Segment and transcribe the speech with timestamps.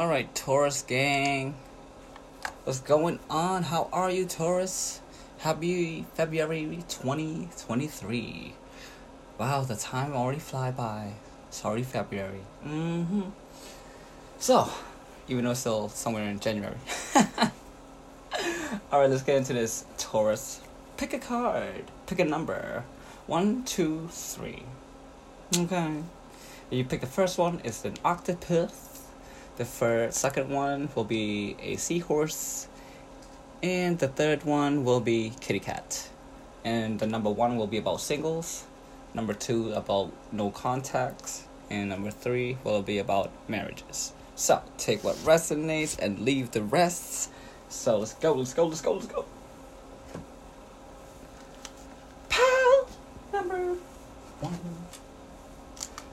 [0.00, 1.54] All right, Taurus gang.
[2.64, 3.64] What's going on?
[3.64, 5.02] How are you, Taurus?
[5.40, 8.54] Happy February 2023.
[9.36, 11.12] Wow, the time already fly by.
[11.50, 12.40] Sorry, February.
[12.66, 13.28] Mm-hmm.
[14.38, 14.70] So,
[15.28, 16.78] even though it's still somewhere in January.
[18.90, 19.84] All right, let's get into this.
[19.98, 20.62] Taurus,
[20.96, 21.84] pick a card.
[22.06, 22.84] Pick a number.
[23.26, 24.62] One, two, three.
[25.54, 26.02] Okay.
[26.70, 27.60] You pick the first one.
[27.64, 28.89] It's an octopus.
[29.60, 32.66] The first, second one will be a seahorse,
[33.62, 36.08] and the third one will be kitty cat.
[36.64, 38.64] And the number one will be about singles.
[39.12, 44.14] Number two about no contacts, and number three will be about marriages.
[44.34, 47.30] So take what resonates and leave the rest.
[47.68, 49.26] So let's go, let's go, let's go, let's go.
[52.30, 52.88] Pal
[53.30, 53.76] number
[54.40, 54.58] one.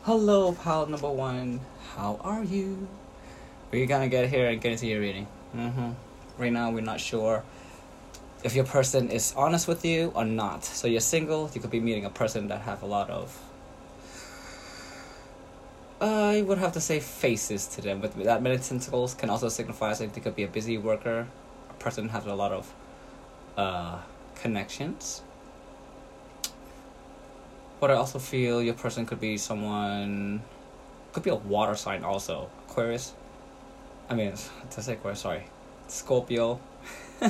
[0.04, 1.62] Hello, pal number one.
[1.96, 2.90] How are you?
[3.72, 5.28] We're gonna get here and get into your reading.
[5.56, 5.92] Mm-hmm.
[6.38, 7.44] Right now, we're not sure
[8.44, 10.64] if your person is honest with you or not.
[10.64, 11.52] So you're single.
[11.54, 13.38] You could be meeting a person that have a lot of.
[16.00, 19.94] I would have to say faces to them, but that many tentacles can also signify
[19.96, 21.28] that they could be a busy worker,
[21.70, 22.74] a person has a lot of
[23.58, 23.98] uh,
[24.36, 25.24] connections.
[27.80, 30.42] But I also feel your person could be someone,
[31.14, 33.14] could be a water sign also, Aquarius.
[34.10, 34.34] I mean,
[34.72, 35.44] to say Aquarius, sorry,
[35.88, 36.60] Scorpio,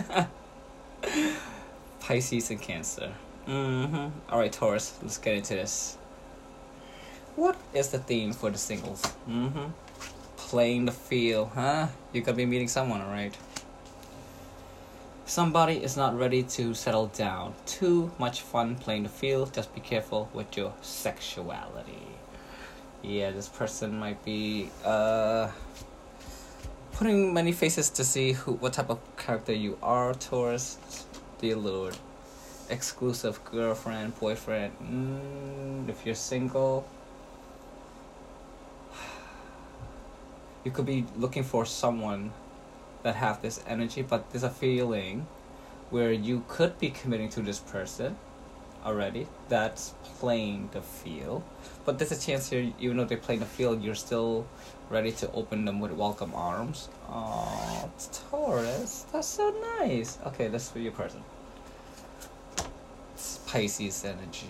[2.00, 3.14] Pisces, and Cancer.
[3.48, 4.10] Mm-hmm.
[4.30, 5.98] All right, Taurus, let's get into this.
[7.36, 9.02] What is the theme for the singles?
[9.30, 9.66] Mm-hmm.
[10.38, 11.88] Playing the field, huh?
[12.14, 13.36] You're gonna be meeting someone, alright?
[15.26, 17.54] Somebody is not ready to settle down.
[17.66, 19.54] Too much fun playing the field.
[19.54, 22.08] Just be careful with your sexuality.
[23.04, 25.50] Yeah, this person might be uh
[26.98, 30.80] putting many faces to see who what type of character you are towards
[31.40, 31.96] dear lord.
[32.72, 36.88] Exclusive girlfriend boyfriend mm, if you're single.
[40.64, 42.32] You could be looking for someone
[43.04, 45.28] that have this energy but there's a feeling
[45.92, 48.18] where you could be committing to this person
[48.84, 49.28] already.
[49.50, 51.44] That's playing the field.
[51.86, 54.48] But there's a chance here even though they're playing the field you're still
[54.90, 56.90] ready to open them with welcome arms.
[57.10, 57.90] Oh,
[58.30, 60.18] Taurus, that's so nice.
[60.28, 61.24] Okay, that's for your person.
[63.14, 64.50] It's Pisces energy.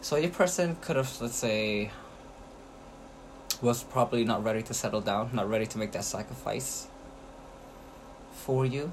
[0.00, 1.90] So your person could have, let's say,
[3.60, 6.88] was probably not ready to settle down, not ready to make that sacrifice
[8.32, 8.90] for you.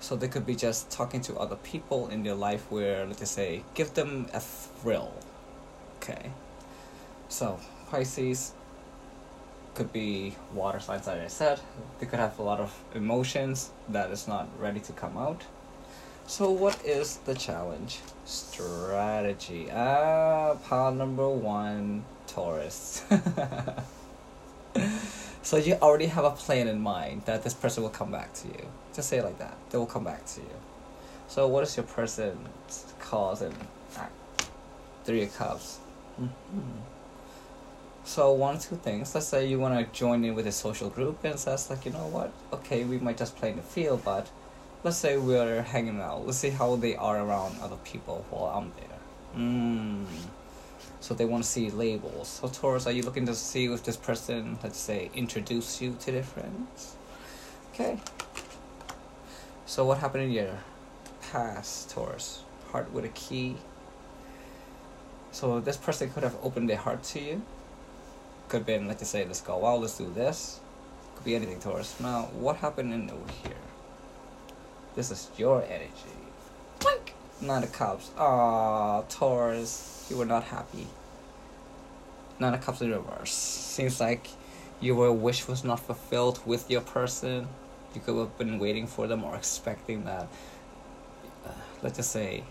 [0.00, 3.62] So they could be just talking to other people in their life where, let's say,
[3.74, 5.12] give them a thrill.
[5.98, 6.32] Okay
[7.32, 7.58] so,
[7.90, 8.52] Pisces
[9.74, 11.60] could be water signs, like I said.
[11.98, 15.42] They could have a lot of emotions that is not ready to come out.
[16.26, 18.00] So, what is the challenge?
[18.26, 19.70] Strategy.
[19.72, 23.02] Ah, pile number one, Taurus.
[25.42, 28.48] so, you already have a plan in mind that this person will come back to
[28.48, 28.66] you.
[28.94, 29.56] Just say it like that.
[29.70, 30.56] They will come back to you.
[31.28, 33.54] So, what is your person's cause and
[33.96, 34.12] act?
[35.06, 35.78] Three of Cups.
[36.20, 36.91] Mm-hmm.
[38.04, 39.14] So one or two things.
[39.14, 41.92] Let's say you want to join in with a social group and says like, you
[41.92, 42.32] know what?
[42.52, 44.28] Okay, we might just play in the field, but
[44.82, 46.26] let's say we're hanging out.
[46.26, 48.98] Let's see how they are around other people while I'm there.
[49.36, 50.06] Mm.
[51.00, 52.28] So they want to see labels.
[52.28, 56.12] So Taurus, are you looking to see if this person, let's say, introduce you to
[56.12, 56.96] their friends?
[57.72, 57.98] Okay.
[59.64, 60.58] So what happened in your
[61.30, 62.42] past, Taurus?
[62.70, 63.56] Heart with a key.
[65.30, 67.42] So this person could have opened their heart to you
[68.52, 70.60] could have been, like I say, let's go Well, let's do this.
[71.14, 71.98] Could be anything, Taurus.
[71.98, 73.64] Now, what happened in over here?
[74.94, 76.18] This is your energy.
[76.78, 77.14] Blink!
[77.40, 78.10] Nine of Cups.
[78.18, 80.86] Ah, Taurus, you were not happy.
[82.38, 83.32] Nine of Cups in reverse.
[83.32, 84.28] Seems like
[84.82, 87.48] your wish was not fulfilled with your person.
[87.94, 90.28] You could have been waiting for them or expecting that.
[91.46, 92.44] Uh, let's just say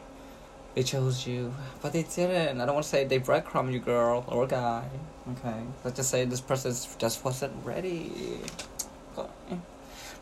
[0.73, 2.59] they chose you, but they didn't.
[2.59, 4.89] I don't want to say they breadcrumb you, girl or guy.
[5.29, 8.39] Okay, let's just say this person just wasn't ready.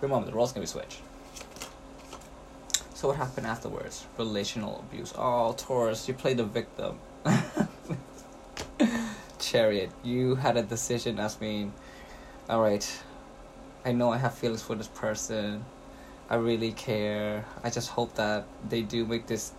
[0.01, 1.01] Remember, the roles can be switched.
[2.93, 4.05] So what happened afterwards?
[4.17, 5.13] Relational abuse.
[5.17, 6.99] Oh, Taurus, you played the victim.
[9.39, 11.73] Chariot, you had a decision as being,
[12.49, 13.01] all right.
[13.85, 15.63] I know I have feelings for this person.
[16.29, 17.45] I really care.
[17.63, 19.53] I just hope that they do make this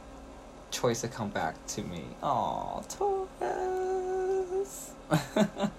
[0.71, 2.05] choice to come back to me.
[2.23, 3.20] Oh, Taurus.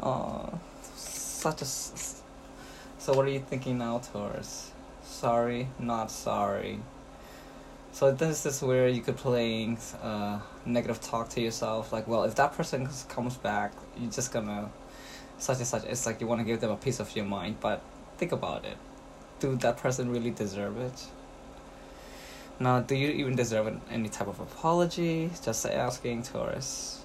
[0.00, 0.58] oh,
[0.94, 1.64] such a.
[1.64, 4.70] So what are you thinking now, Taurus?
[5.02, 6.80] Sorry, not sorry.
[7.92, 12.34] So this is where you could play uh, negative talk to yourself, like, well, if
[12.36, 14.70] that person comes back, you're just gonna
[15.38, 15.84] such and such.
[15.84, 17.82] It's like you want to give them a piece of your mind, but
[18.18, 18.76] think about it.
[19.40, 21.06] Do that person really deserve it?
[22.60, 25.30] Now, do you even deserve an, any type of apology?
[25.42, 27.02] Just asking, Taurus.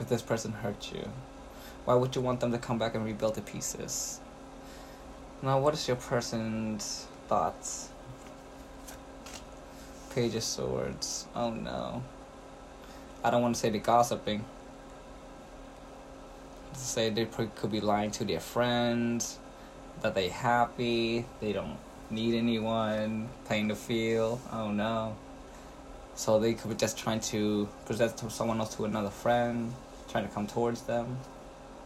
[0.00, 1.08] If this person hurt you,
[1.84, 4.18] why would you want them to come back and rebuild the pieces?
[5.40, 7.90] Now, what is your person's thoughts?
[10.14, 11.26] Page of Swords.
[11.34, 12.02] Oh no.
[13.24, 14.44] I don't want to say the gossiping.
[16.74, 19.38] Say they could be lying to their friends,
[20.00, 21.76] that they happy, they don't
[22.12, 24.40] need anyone, playing the field.
[24.52, 25.16] Oh no.
[26.14, 29.72] So they could be just trying to present to someone else to another friend,
[30.10, 31.16] trying to come towards them.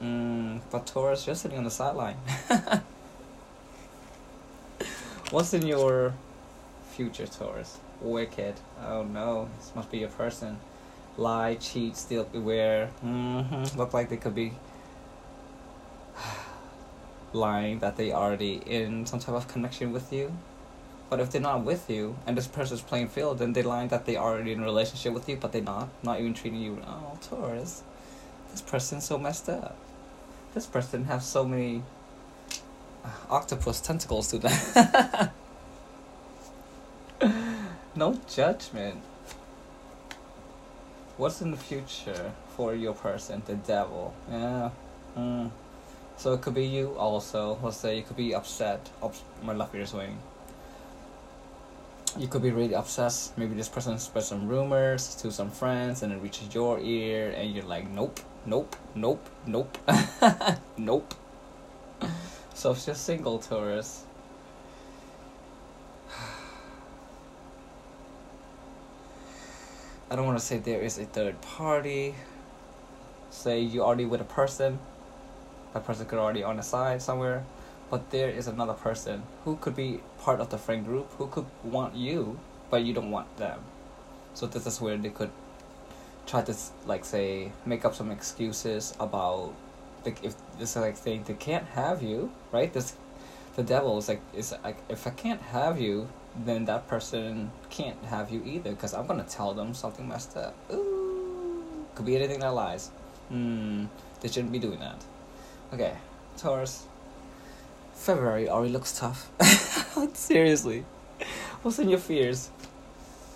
[0.03, 2.17] Mm, but Taurus, you're sitting on the sideline.
[5.31, 6.13] What's in your
[6.91, 7.79] future, Taurus?
[8.01, 8.55] Wicked.
[8.85, 10.59] Oh no, this must be your person.
[11.17, 12.91] Lie, cheat, steal, beware.
[13.05, 13.79] Mm-hmm.
[13.79, 14.53] Look like they could be
[17.33, 20.37] lying that they already in some type of connection with you.
[21.09, 24.07] But if they're not with you and this person's playing field, then they lying that
[24.07, 26.83] they already in a relationship with you, but they're not, not even treating you.
[26.87, 27.83] Oh, Taurus,
[28.51, 29.77] this person's so messed up.
[30.55, 31.83] This person has so many
[33.05, 35.31] uh, octopus tentacles to them.
[37.95, 39.01] no judgment.
[41.17, 43.43] What's in the future for your person?
[43.47, 44.15] The devil.
[44.31, 44.71] Yeah.
[45.17, 45.51] Mm.
[46.17, 47.59] So it could be you also.
[47.63, 48.91] Let's say you could be upset.
[49.03, 50.19] Ups- my left ear is swing.
[52.19, 53.37] You could be really obsessed.
[53.37, 57.53] Maybe this person spread some rumors to some friends and it reaches your ear and
[57.53, 59.77] you're like, nope, nope, nope, nope,
[60.79, 61.15] nope.
[62.55, 64.05] So if you're single, Taurus,
[70.11, 72.15] I don't want to say there is a third party.
[73.29, 74.79] Say you already with a person,
[75.77, 77.45] that person could already on the side somewhere,
[77.91, 81.45] but there is another person who could be part of the friend group who could
[81.63, 82.39] want you,
[82.71, 83.61] but you don't want them.
[84.33, 85.31] So this is where they could
[86.27, 86.55] try to
[86.87, 89.53] like say make up some excuses about
[90.05, 92.73] like if this is like saying they can't have you, right?
[92.73, 92.95] This
[93.55, 96.09] the devil is like is like if I can't have you,
[96.47, 100.55] then that person can't have you either because I'm gonna tell them something messed up.
[100.73, 102.91] Ooh, could be anything that lies.
[103.29, 103.87] Hmm,
[104.21, 105.05] they shouldn't be doing that.
[105.73, 105.95] Okay,
[106.37, 106.85] Taurus.
[107.95, 109.31] February already looks tough.
[110.15, 110.85] Seriously,
[111.63, 112.51] what's in your fears?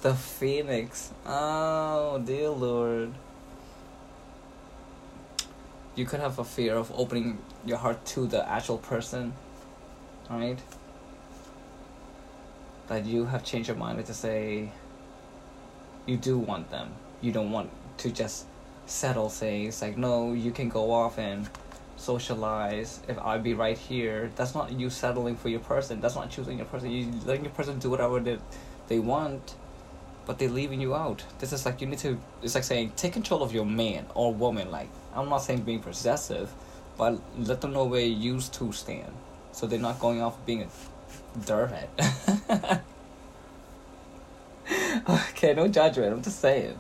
[0.03, 1.13] The Phoenix.
[1.27, 3.13] Oh dear Lord.
[5.97, 9.33] You could have a fear of opening your heart to the actual person,
[10.31, 10.59] right?
[12.87, 14.71] That you have changed your mind to say
[16.07, 16.93] you do want them.
[17.21, 18.47] You don't want to just
[18.87, 21.49] settle, say, it's like, no, you can go off and
[22.01, 24.31] socialize if I be right here.
[24.37, 26.01] That's not you settling for your person.
[26.01, 26.91] That's not choosing your person.
[26.91, 28.39] You letting your person do whatever they,
[28.89, 29.55] they want,
[30.27, 31.25] but they're leaving you out.
[31.39, 32.19] This is like you need to.
[32.43, 34.71] It's like saying take control of your man or woman.
[34.71, 36.51] Like I'm not saying being possessive,
[36.97, 39.13] but let them know where you to stand,
[39.53, 40.69] so they're not going off being a
[41.41, 42.81] dirthead.
[45.31, 46.13] okay, no judgment.
[46.13, 46.79] I'm just saying.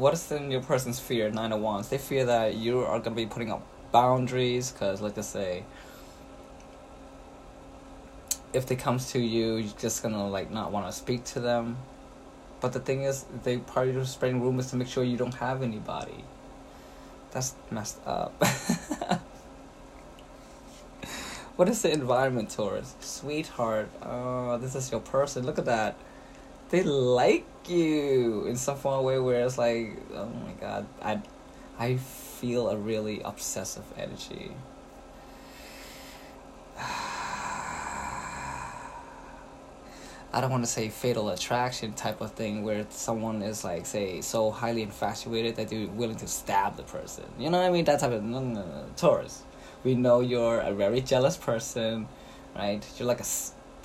[0.00, 1.30] What is in your person's fear?
[1.30, 1.90] Nine oh of Wands.
[1.90, 3.60] They fear that you are gonna be putting up
[3.92, 5.64] boundaries, cause like I say,
[8.54, 11.76] if they comes to you, you're just gonna like not want to speak to them.
[12.62, 15.62] But the thing is, they probably just spreading rumors to make sure you don't have
[15.62, 16.24] anybody.
[17.32, 18.32] That's messed up.
[21.56, 22.94] what is the environment, Taurus?
[23.00, 25.44] Sweetheart, oh, this is your person.
[25.44, 25.94] Look at that.
[26.70, 31.20] They like you in some fun way where it's like, oh my god, I,
[31.78, 34.52] I feel a really obsessive energy.
[40.32, 44.20] I don't want to say fatal attraction type of thing where someone is like say
[44.20, 47.24] so highly infatuated that they're willing to stab the person.
[47.36, 47.84] You know what I mean?
[47.84, 48.86] That type of no, no, no.
[48.96, 49.42] Taurus.
[49.82, 52.06] We know you're a very jealous person,
[52.54, 52.86] right?
[52.96, 53.26] You're like a.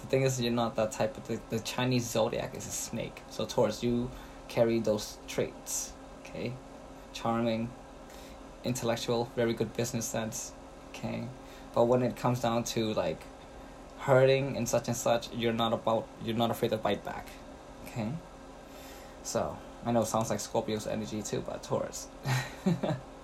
[0.02, 1.28] The thing is, you're not that type of.
[1.28, 3.22] The, the Chinese zodiac is a snake.
[3.30, 4.12] So Taurus, you
[4.48, 5.94] carry those traits.
[6.22, 6.54] Okay,
[7.14, 7.70] charming,
[8.64, 10.54] intellectual, very good business sense.
[10.90, 11.24] Okay,
[11.74, 13.22] but when it comes down to like
[14.00, 17.28] hurting and such and such, you're not about you're not afraid to bite back.
[17.88, 18.10] Okay?
[19.24, 22.08] So I know it sounds like Scorpio's energy too, but Taurus.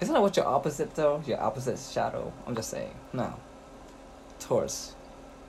[0.00, 1.22] Isn't that what your opposite though?
[1.26, 2.32] Your opposite shadow.
[2.46, 2.94] I'm just saying.
[3.12, 3.34] No.
[4.38, 4.94] Taurus.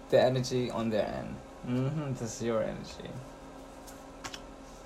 [0.09, 1.35] The energy on their end.
[1.67, 2.13] Mm-hmm.
[2.13, 3.09] This is your energy.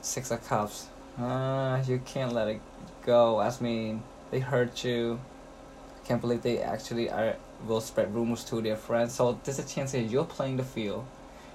[0.02, 0.88] Six of Cups.
[1.20, 2.62] Uh, you can't let it
[3.04, 3.40] go.
[3.40, 5.20] I mean, they hurt you.
[6.06, 9.14] Can't believe they actually are will spread rumors to their friends.
[9.14, 11.06] So there's a chance that you're playing the field.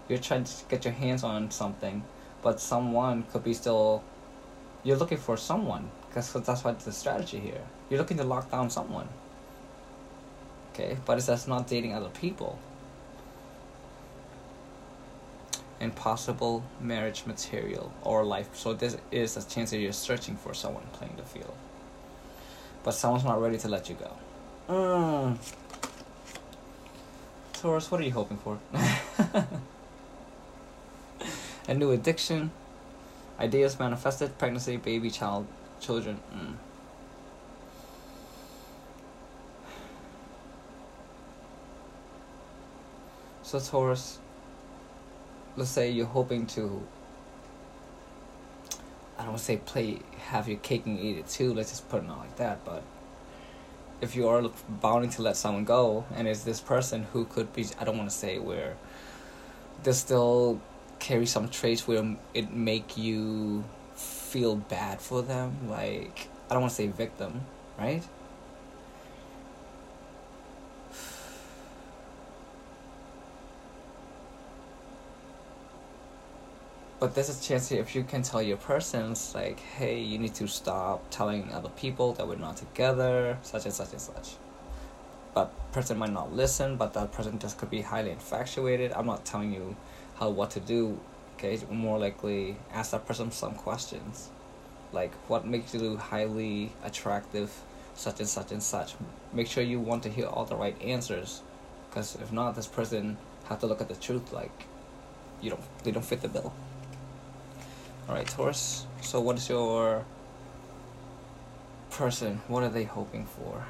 [0.08, 2.02] You're trying to get your hands on something,
[2.42, 4.02] but someone could be still.
[4.82, 7.62] You're looking for someone because that's what the strategy here.
[7.90, 9.08] You're looking to lock down someone.
[10.72, 12.58] Okay, but it's just not dating other people.
[15.80, 18.48] Impossible marriage material or life.
[18.54, 21.54] So this is a chance that you're searching for someone playing the field.
[22.84, 24.16] But someone's not ready to let you go.
[24.68, 25.36] Mm.
[27.54, 28.58] Taurus, what are you hoping for?
[31.68, 32.52] a new addiction,
[33.38, 35.46] ideas manifested, pregnancy, baby, child,
[35.80, 36.20] children.
[36.32, 36.54] Mm.
[43.50, 44.20] So Taurus,
[45.56, 46.86] let's say you're hoping to
[49.18, 51.88] I don't want to say play have your cake and eat it too, let's just
[51.88, 52.84] put it on like that, but
[54.00, 57.66] if you are bounding to let someone go and it's this person who could be
[57.80, 58.76] I don't want to say where
[59.82, 60.60] they still
[61.00, 63.64] carry some traits where it make you
[63.96, 67.40] feel bad for them like I don't want to say victim
[67.76, 68.04] right
[77.00, 80.46] but there's a chance if you can tell your persons like hey you need to
[80.46, 84.34] stop telling other people that we're not together such and such and such.
[85.32, 88.92] But person might not listen but that person just could be highly infatuated.
[88.92, 89.76] I'm not telling you
[90.18, 91.00] how what to do
[91.38, 91.58] okay?
[91.70, 94.28] More likely ask that person some questions.
[94.92, 97.50] Like what makes you highly attractive
[97.94, 98.94] such and such and such?
[99.32, 101.40] Make sure you want to hear all the right answers
[101.88, 104.66] because if not this person have to look at the truth like
[105.40, 106.52] you don't they don't fit the bill
[108.10, 108.86] Alright, Taurus.
[109.02, 110.04] So, what is your
[111.90, 112.40] person?
[112.48, 113.64] What are they hoping for?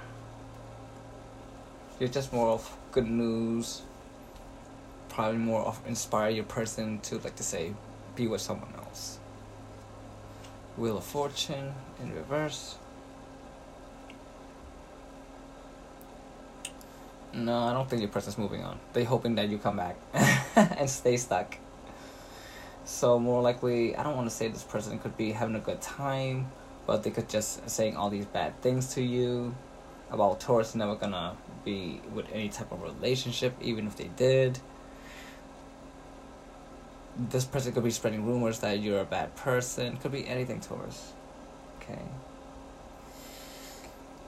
[1.99, 3.83] You're just more of good news.
[5.11, 7.75] Probably more of inspire your person to, like to say,
[8.17, 9.19] be with someone else.
[10.79, 12.77] Wheel of Fortune in reverse.
[17.35, 18.81] No, I don't think your person's moving on.
[18.95, 19.97] They're hoping that you come back
[20.57, 21.59] and stay stuck.
[22.91, 25.81] So more likely, I don't want to say this person could be having a good
[25.81, 26.51] time,
[26.87, 29.55] but they could just saying all these bad things to you
[30.11, 34.59] about Taurus never gonna be with any type of relationship, even if they did.
[37.17, 39.97] This person could be spreading rumors that you're a bad person.
[39.97, 41.13] Could be anything, Taurus.
[41.81, 42.03] Okay.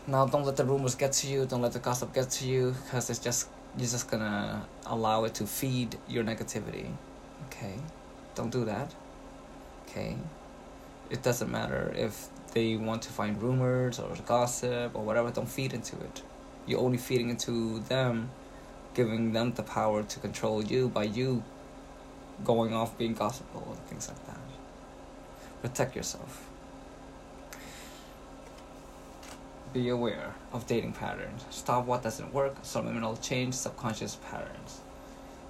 [0.07, 1.47] Now, don't let the rumors get to you.
[1.47, 5.35] Don't let the gossip get to you, because it's just you're just gonna allow it
[5.35, 6.87] to feed your negativity.
[7.49, 7.75] Okay.
[8.35, 8.95] Don't do that.
[9.87, 10.17] Okay?
[11.11, 15.73] It doesn't matter if they want to find rumors or gossip or whatever, don't feed
[15.73, 16.23] into it.
[16.67, 18.31] You're only feeding into them,
[18.95, 21.43] giving them the power to control you by you
[22.45, 24.39] going off being gossipful and things like that.
[25.61, 26.49] Protect yourself.
[29.73, 31.45] Be aware of dating patterns.
[31.51, 34.81] Stop what doesn't work, subliminal change, subconscious patterns.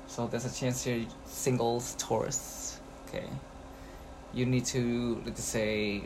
[0.06, 2.36] So there's a chance here, singles, Taurus,
[3.12, 3.28] okay.
[4.32, 6.04] You need to let's say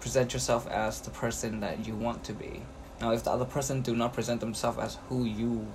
[0.00, 2.62] present yourself as the person that you want to be.
[3.00, 5.66] Now if the other person do not present themselves as who you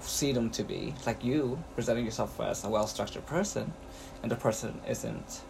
[0.00, 3.70] see them to be like you presenting yourself as a well-structured person
[4.22, 5.42] and the person isn't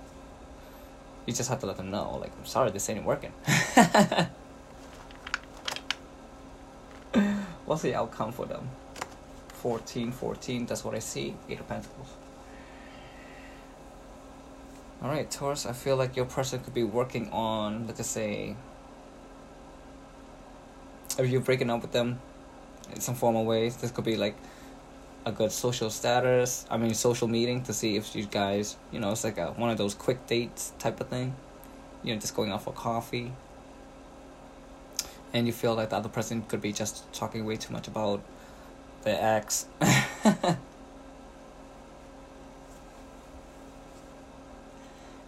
[1.24, 3.30] you just have to let them know like i'm sorry this ain't working.
[7.64, 8.68] What's the outcome for them?
[9.54, 11.36] 14 14 that's what i see.
[11.48, 12.08] Eight of pentacles
[15.02, 18.54] Alright, Taurus, I feel like your person could be working on, let's just say,
[21.18, 22.20] if you're breaking up with them
[22.92, 24.36] in some formal ways, this could be like
[25.24, 29.10] a good social status, I mean, social meeting to see if you guys, you know,
[29.12, 31.34] it's like a, one of those quick dates type of thing.
[32.02, 33.32] You know, just going out for coffee.
[35.32, 38.22] And you feel like the other person could be just talking way too much about
[39.02, 39.66] the ex.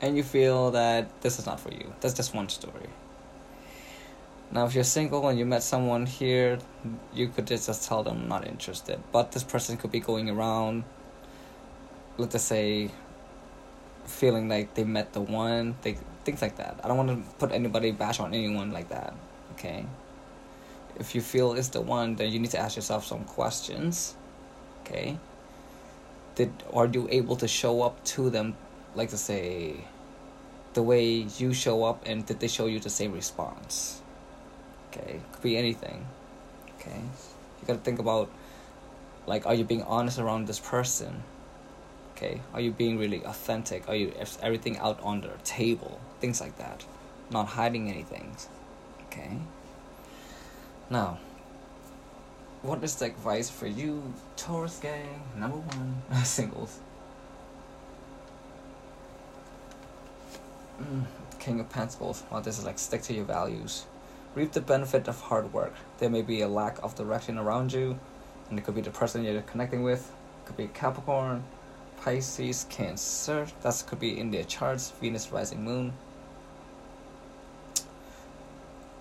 [0.03, 1.95] and you feel that this is not for you.
[2.01, 2.91] That's just one story.
[4.51, 6.59] Now, if you're single and you met someone here,
[7.15, 9.03] you could just, tell them not interested.
[9.11, 10.85] But this person could be going around,
[12.19, 12.91] let's just say,
[14.05, 16.81] feeling like they met the one, they, things like that.
[16.85, 19.15] I don't want to put anybody bash on anyone like that,
[19.53, 19.87] okay?
[20.99, 24.15] if you feel it's the one, then you need to ask yourself some questions.
[24.81, 25.19] Okay.
[26.35, 28.57] Did are you able to show up to them,
[28.95, 29.85] like to say,
[30.75, 34.01] the way you show up, and did they show you the same response?
[34.91, 36.07] Okay, could be anything.
[36.79, 37.01] Okay,
[37.61, 38.31] you gotta think about,
[39.27, 41.23] like, are you being honest around this person?
[42.17, 43.89] Okay, are you being really authentic?
[43.89, 44.13] Are you
[44.43, 46.01] everything out on the table?
[46.21, 46.85] Things like that,
[47.31, 48.37] not hiding anything.
[49.07, 49.39] Okay.
[50.89, 51.19] Now,
[52.63, 56.79] what is the advice for you, Taurus gang, number one, singles?
[61.39, 62.23] King of Pentacles.
[62.31, 63.87] Well, this is like stick to your values.
[64.35, 65.75] Reap the benefit of hard work.
[65.99, 67.99] There may be a lack of direction around you,
[68.49, 70.11] and it could be the person you're connecting with.
[70.43, 71.45] It could be Capricorn,
[72.01, 73.47] Pisces, Cancer.
[73.63, 74.91] That could be in their charts.
[75.01, 75.93] Venus, Rising, Moon.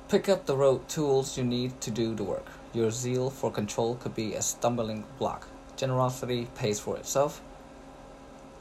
[0.10, 2.48] Pick up the road tools you need to do the work.
[2.74, 5.48] Your zeal for control could be a stumbling block.
[5.78, 7.42] Generosity pays for itself.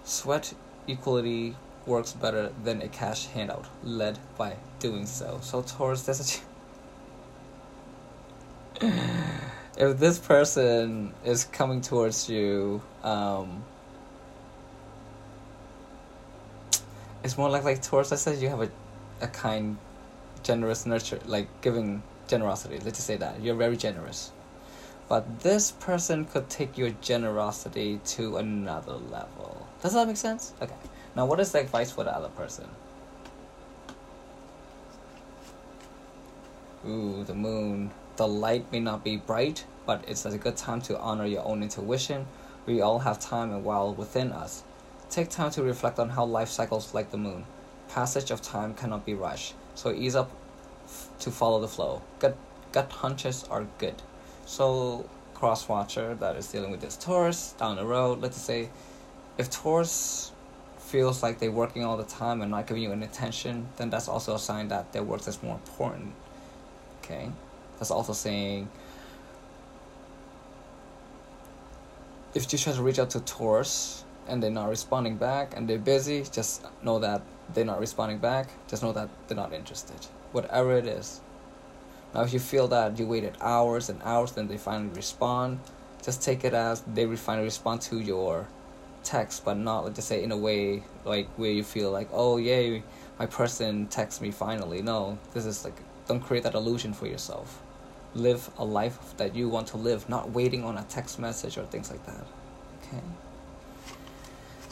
[0.05, 0.55] Sweat
[0.89, 1.57] equity
[1.87, 5.39] works better than a cash handout, led by doing so.
[5.43, 6.43] So, Taurus, this
[8.81, 13.65] if this person is coming towards you, um,
[17.23, 18.13] it's more like like Taurus.
[18.13, 18.71] I said you have a,
[19.21, 19.77] a kind
[20.43, 22.77] generous nurture like giving generosity.
[22.77, 23.41] Let's just say that.
[23.43, 24.33] You're very generous.
[25.09, 29.67] But this person could take your generosity to another level.
[29.83, 30.53] Does that make sense?
[30.63, 30.75] Okay
[31.21, 32.67] now what is the advice for the other person?
[36.89, 37.91] Ooh the moon.
[38.17, 41.63] The light may not be bright but it's a good time to honor your own
[41.63, 42.25] intuition.
[42.65, 44.63] We all have time and while within us.
[45.11, 47.45] Take time to reflect on how life cycles like the moon.
[47.91, 50.31] Passage of time cannot be rushed so ease up
[51.19, 52.01] to follow the flow.
[52.19, 52.35] Gut
[52.73, 54.01] gut hunches are good.
[54.47, 55.05] So
[55.35, 58.71] cross watcher that is dealing with this Taurus down the road, let's say
[59.37, 60.33] if Taurus
[60.91, 64.09] feels like they're working all the time and not giving you any attention, then that's
[64.09, 66.13] also a sign that their work is more important.
[67.03, 67.31] Okay?
[67.79, 68.69] That's also saying
[72.35, 75.79] if you try to reach out to Taurus and they're not responding back and they're
[75.79, 77.23] busy, just know that
[77.55, 78.49] they're not responding back.
[78.69, 81.21] Just know that they're not interested whatever it is.
[82.15, 85.61] Now, if you feel that you waited hours and hours, then they finally respond,
[86.03, 88.47] just take it as they finally respond to your
[89.03, 92.37] text, but not like to say in a way like where you feel like, oh
[92.37, 92.83] yay,
[93.19, 94.83] my person texts me finally.
[94.83, 97.63] No, this is like don't create that illusion for yourself.
[98.15, 101.65] Live a life that you want to live, not waiting on a text message or
[101.65, 102.27] things like that.
[102.83, 103.03] Okay.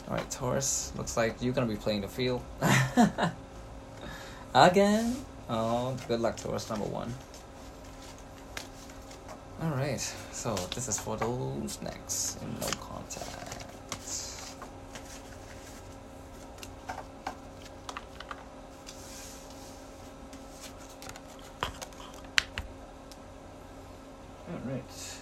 [0.09, 0.91] All right, Taurus.
[0.97, 2.41] Looks like you're gonna be playing the field
[4.53, 5.15] again.
[5.49, 6.69] Oh, good luck Taurus.
[6.69, 7.13] number one.
[9.61, 9.99] Alright,
[10.31, 13.38] so this is for those next in no contact.
[24.51, 25.19] Alright.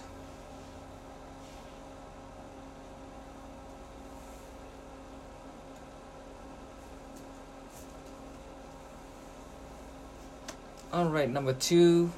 [10.90, 12.10] All right, number two,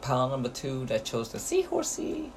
[0.00, 2.30] pile number two that chose the seahorsey.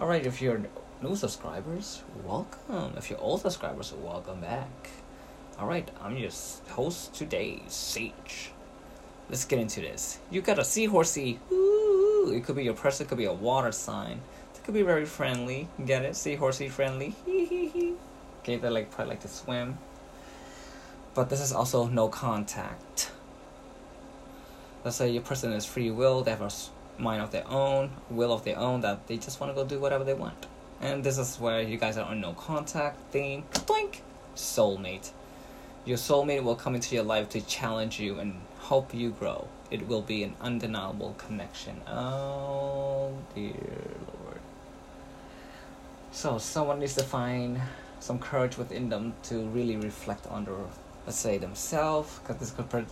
[0.00, 0.62] All right, if you're
[1.02, 2.94] new subscribers, welcome.
[2.96, 4.88] If you're old subscribers, welcome back.
[5.58, 6.30] All right, I'm your
[6.70, 8.50] host today, Sage.
[9.28, 10.18] Let's get into this.
[10.30, 11.38] You got a seahorsey.
[12.30, 14.20] It could be your person, it could be a water sign.
[14.54, 15.68] It could be very friendly.
[15.84, 16.12] Get it?
[16.12, 17.14] Seahorsey friendly.
[18.42, 19.78] okay, they like probably like to swim.
[21.14, 23.10] But this is also no contact
[24.86, 28.32] let's say your person is free will, they have a mind of their own, will
[28.32, 30.46] of their own, that they just want to go do whatever they want.
[30.80, 33.42] And this is where you guys are on no contact theme.
[33.66, 34.04] Blink!
[34.36, 35.10] Soulmate.
[35.84, 39.48] Your soulmate will come into your life to challenge you and help you grow.
[39.70, 41.80] It will be an undeniable connection.
[41.88, 44.40] Oh dear lord.
[46.12, 47.60] So someone needs to find
[48.00, 50.54] some courage within them to really reflect on their,
[51.04, 52.86] let's say, themselves, because this could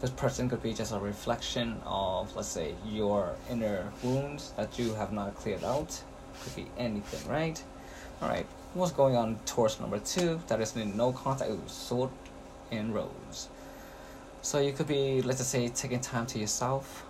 [0.00, 4.94] this person could be just a reflection of, let's say, your inner wounds that you
[4.94, 6.02] have not cleared out.
[6.42, 7.62] Could be anything, right?
[8.22, 10.40] Alright, what's going on Taurus number two?
[10.46, 12.10] That is in no contact with sword
[12.70, 13.48] and rose.
[14.42, 17.04] So you could be, let's just say, taking time to yourself.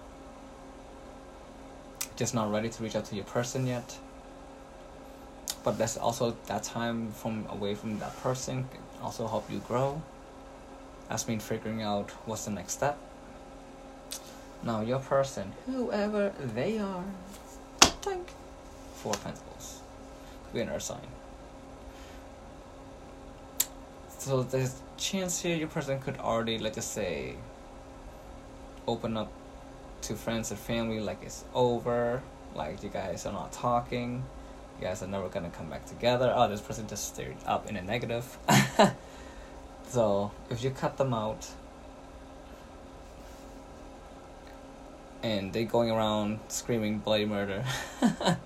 [2.17, 3.97] Just not ready to reach out to your person yet.
[5.63, 10.03] But that's also that time from away from that person can also help you grow.
[11.09, 12.99] That's mean figuring out what's the next step.
[14.63, 17.05] Now your person, whoever they are,
[18.03, 18.29] tank,
[18.95, 19.81] four pentacles,
[20.55, 20.99] an sign.
[24.19, 27.35] So there's chance here your person could already, let's just say,
[28.87, 29.33] open up
[30.03, 32.23] to friends and family like it's over,
[32.55, 34.23] like you guys are not talking,
[34.79, 36.33] you guys are never gonna come back together.
[36.35, 38.39] Oh, this person just stirred up in a negative.
[39.89, 41.49] so if you cut them out,
[45.23, 47.65] and they going around screaming bloody murder,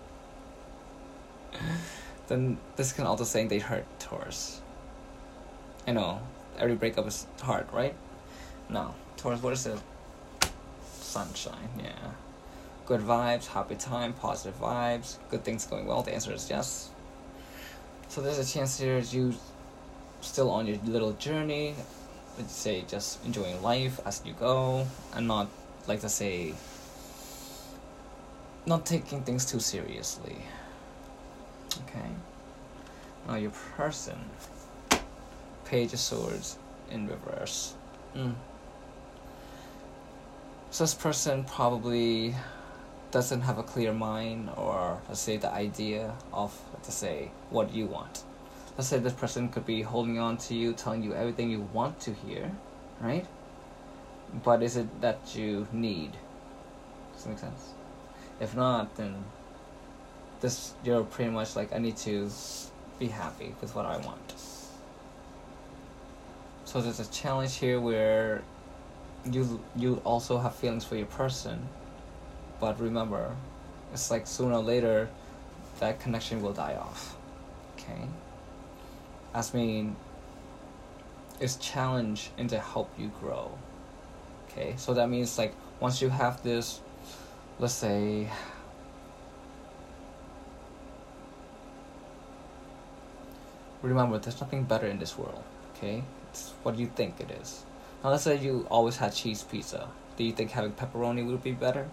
[2.29, 4.61] then this can also saying they hurt Taurus.
[5.87, 6.21] I know
[6.59, 7.95] every breakup is hard, right?
[8.69, 9.79] No, Taurus, what is it?
[11.01, 12.13] Sunshine, yeah.
[12.87, 16.03] Good vibes, happy time, positive vibes, good things going well.
[16.03, 16.91] The answer is yes.
[18.09, 19.35] So there's a chance here you
[20.21, 21.75] still on your little journey.
[22.39, 25.49] Let's say just enjoying life as you go, and not
[25.87, 26.55] like to say
[28.67, 30.37] not taking things too seriously.
[31.83, 32.09] Okay.
[33.29, 34.19] Now your person.
[35.65, 36.59] Page of Swords
[36.91, 37.75] in reverse.
[38.15, 38.35] Mm.
[40.71, 42.35] So this person probably
[43.11, 47.87] doesn't have a clear mind or let's say the idea of let's say what you
[47.87, 48.25] want.
[48.77, 52.01] Let's say this person could be holding on to you, telling you everything you want
[52.01, 52.51] to hear,
[53.01, 53.25] right?
[54.43, 56.11] But is it that you need?
[57.13, 57.71] Does that make sense?
[58.41, 59.25] If not, then
[60.41, 62.29] this you're pretty much like I need to
[62.99, 64.35] be happy with what I want.
[66.75, 68.43] So there's a challenge here where
[69.31, 71.69] you you also have feelings for your person,
[72.59, 73.37] but remember,
[73.93, 75.09] it's like sooner or later
[75.79, 77.17] that connection will die off.
[77.75, 78.09] Okay?
[79.33, 79.95] As mean
[81.39, 83.57] it's challenge and to help you grow.
[84.49, 86.81] Okay, so that means like once you have this,
[87.61, 88.29] let's say,
[93.81, 95.45] remember there's nothing better in this world.
[95.77, 96.03] Okay,
[96.63, 97.65] what do you think it is.
[98.03, 99.89] Now let's say you always had cheese pizza.
[100.17, 101.89] Do you think having pepperoni would be better?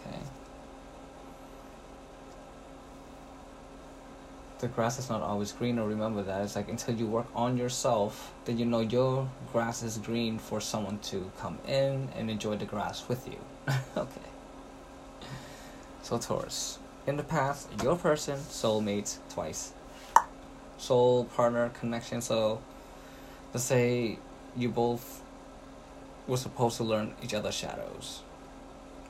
[0.00, 0.18] Okay.
[4.62, 5.84] the grass is not always greener.
[5.84, 6.40] Remember that.
[6.42, 10.60] It's like until you work on yourself, then you know your grass is green for
[10.60, 13.38] someone to come in and enjoy the grass with you.
[13.96, 14.28] okay.
[16.02, 16.78] So Taurus.
[17.08, 19.72] In the past, your person, soulmate, twice.
[20.82, 22.20] Soul partner connection.
[22.20, 22.60] So
[23.54, 24.18] let's say
[24.56, 25.22] you both
[26.26, 28.22] were supposed to learn each other's shadows.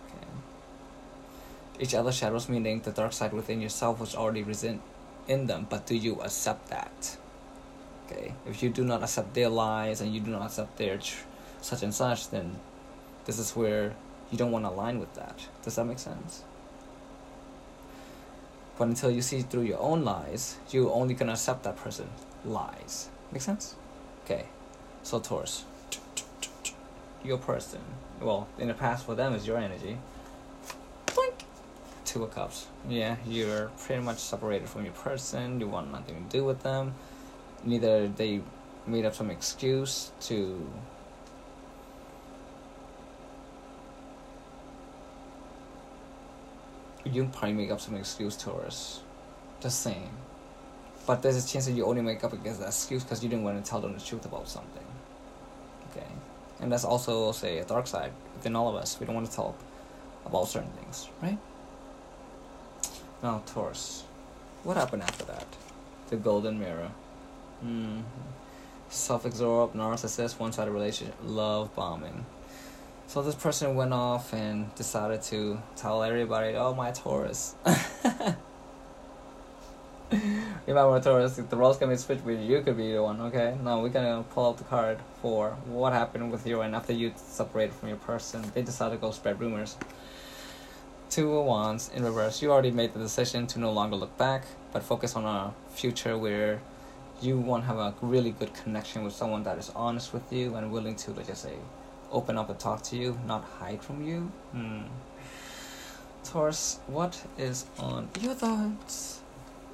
[0.06, 0.26] Okay.
[1.80, 4.82] Each other's shadows meaning the dark side within yourself was already resent
[5.26, 7.16] in them, but do you accept that?
[8.04, 11.24] Okay, if you do not accept their lies and you do not accept their tr-
[11.62, 12.60] such and such, then
[13.24, 13.94] this is where
[14.30, 15.46] you don't want to align with that.
[15.62, 16.44] Does that make sense?
[18.78, 22.08] But until you see through your own lies, you only gonna accept that person
[22.44, 23.08] lies.
[23.30, 23.76] Make sense?
[24.24, 24.46] Okay,
[25.02, 25.64] so Taurus,
[27.24, 27.80] your person.
[28.20, 29.98] Well, in the past for them is your energy.
[32.04, 32.66] Two of Cups.
[32.88, 35.58] Yeah, you're pretty much separated from your person.
[35.58, 36.94] You want nothing to do with them.
[37.64, 38.42] Neither they
[38.86, 40.60] made up some excuse to
[47.04, 49.00] you probably make up some excuse to us.
[49.60, 50.10] Just saying.
[51.06, 53.44] But there's a chance that you only make up against that excuse because you didn't
[53.44, 54.84] want to tell them the truth about something.
[55.90, 56.06] Okay?
[56.60, 58.98] And that's also, say, a dark side within all of us.
[59.00, 59.58] We don't want to talk
[60.24, 61.38] about certain things, right?
[63.22, 64.04] Now, Taurus.
[64.62, 65.46] What happened after that?
[66.08, 66.90] The golden mirror.
[67.64, 68.02] Mm-hmm.
[68.90, 72.26] Self-absorbed, narcissist, one-sided relationship, love bombing.
[73.12, 77.54] So this person went off and decided to tell everybody, "Oh, my Taurus."
[80.66, 83.20] Remember, Taurus, the roles can be switched, but you could be the one.
[83.20, 86.94] Okay, now we're gonna pull out the card for what happened with you, and after
[86.94, 89.76] you separated from your person, they decided to go spread rumors.
[91.10, 92.40] Two of Wands in reverse.
[92.40, 96.16] You already made the decision to no longer look back, but focus on a future
[96.16, 96.62] where
[97.20, 100.54] you want to have a really good connection with someone that is honest with you
[100.54, 101.58] and willing to, let's just say,
[102.12, 104.30] open up and talk to you, not hide from you.
[104.52, 104.82] Hmm.
[106.24, 109.20] Taurus, what is on your thoughts?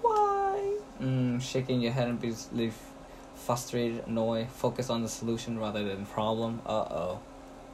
[0.01, 0.79] Why?
[1.01, 2.33] Mm, shaking your head and be
[3.35, 6.61] frustrated, annoyed, focus on the solution rather than problem.
[6.67, 7.21] Uh oh.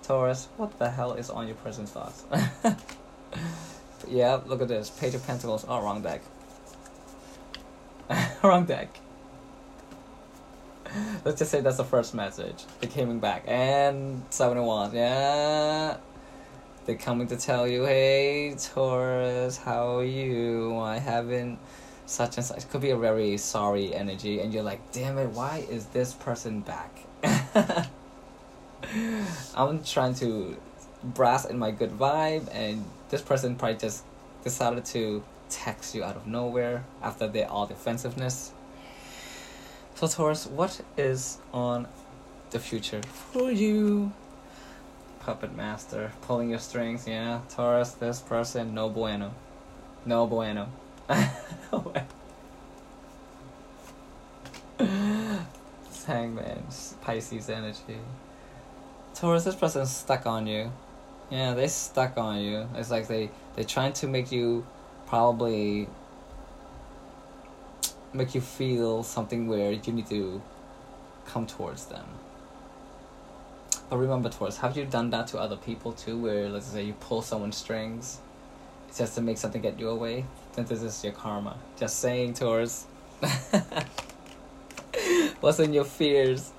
[0.02, 2.24] Taurus, what the hell is on your person's thoughts?
[4.08, 4.90] yeah, look at this.
[4.90, 5.64] Page of Pentacles.
[5.66, 6.20] Oh, wrong deck.
[8.42, 8.98] wrong deck.
[11.24, 12.64] Let's just say that's the first message.
[12.80, 13.44] They're coming back.
[13.46, 15.96] And seven of yeah.
[16.86, 20.78] They're coming to tell you, hey Taurus, how are you?
[20.78, 21.58] I haven't
[22.06, 22.58] such and such.
[22.58, 26.12] It could be a very sorry energy, and you're like, damn it, why is this
[26.12, 27.06] person back?
[29.56, 30.56] I'm trying to
[31.02, 34.04] brass in my good vibe, and this person probably just
[34.42, 38.52] decided to text you out of nowhere after their all defensiveness.
[39.94, 41.86] So Taurus, what is on
[42.50, 44.12] the future for you?
[45.20, 47.40] Puppet master, pulling your strings, yeah.
[47.48, 49.30] Taurus, this person, no bueno.
[50.04, 50.66] No bueno.
[56.06, 56.62] Hangman,
[57.04, 57.98] Pisces energy.
[59.14, 60.70] Taurus, this person's stuck on you.
[61.30, 62.68] Yeah, they stuck on you.
[62.74, 64.66] It's like they they're trying to make you
[65.06, 65.88] probably
[68.14, 70.40] make you feel something where you need to
[71.26, 72.06] come towards them.
[73.90, 76.18] But remember, Taurus, have you done that to other people too?
[76.18, 78.18] Where let's say you pull someone's strings,
[78.96, 80.24] just to make something get you away.
[80.54, 81.56] Then this is your karma.
[81.78, 82.86] Just saying, Taurus.
[85.40, 86.52] What's in your fears?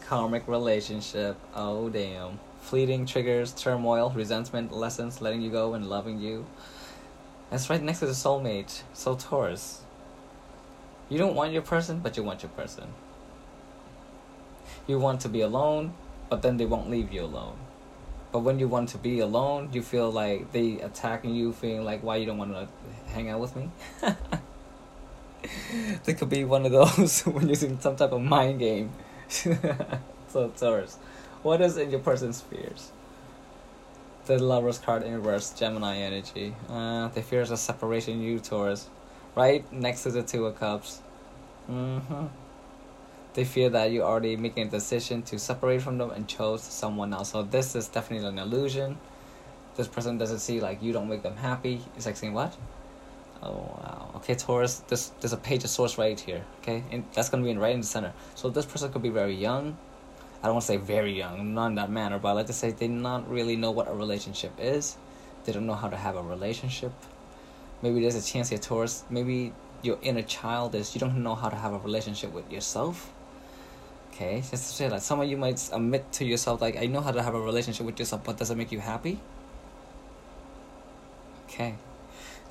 [0.00, 1.36] Karmic relationship.
[1.54, 2.38] Oh damn.
[2.60, 6.46] Fleeting triggers, turmoil, resentment, lessons, letting you go and loving you.
[7.50, 8.82] That's right next to the soulmate.
[8.92, 9.82] So Taurus.
[11.08, 12.88] You don't want your person, but you want your person.
[14.86, 15.94] You want to be alone,
[16.28, 17.56] but then they won't leave you alone.
[18.32, 22.02] But when you want to be alone, you feel like they attacking you, feeling like
[22.02, 22.68] why you don't want to
[23.12, 23.70] hang out with me.
[26.04, 28.90] they could be one of those when using some type of mind game.
[29.28, 30.96] so Taurus,
[31.42, 32.90] what is in your person's fears?
[34.26, 36.54] The Lovers card in reverse, Gemini energy.
[36.68, 38.88] Uh, the fears of separation, you Taurus,
[39.36, 41.00] right next to the Two of Cups.
[41.70, 42.26] Mm-hmm.
[43.34, 47.12] They feel that you're already making a decision to separate from them and chose someone
[47.12, 47.32] else.
[47.32, 48.98] So this is definitely an illusion.
[49.76, 51.82] This person doesn't see like you don't make them happy.
[51.96, 52.56] It's like saying what?
[53.42, 54.12] Oh wow.
[54.16, 54.78] Okay, Taurus.
[54.88, 56.42] This there's a page of swords right here.
[56.62, 58.14] Okay, and that's gonna be in right in the center.
[58.34, 59.76] So this person could be very young.
[60.42, 62.52] I don't want to say very young, not in that manner, but I like to
[62.54, 64.96] say they not really know what a relationship is.
[65.44, 66.92] They don't know how to have a relationship.
[67.82, 69.04] Maybe there's a chance here, Taurus.
[69.10, 73.12] Maybe your inner child is you don't know how to have a relationship with yourself.
[74.12, 77.02] Okay, just to say like some of you might admit to yourself like I know
[77.02, 79.20] how to have a relationship with yourself, but does it make you happy?
[81.44, 81.74] Okay.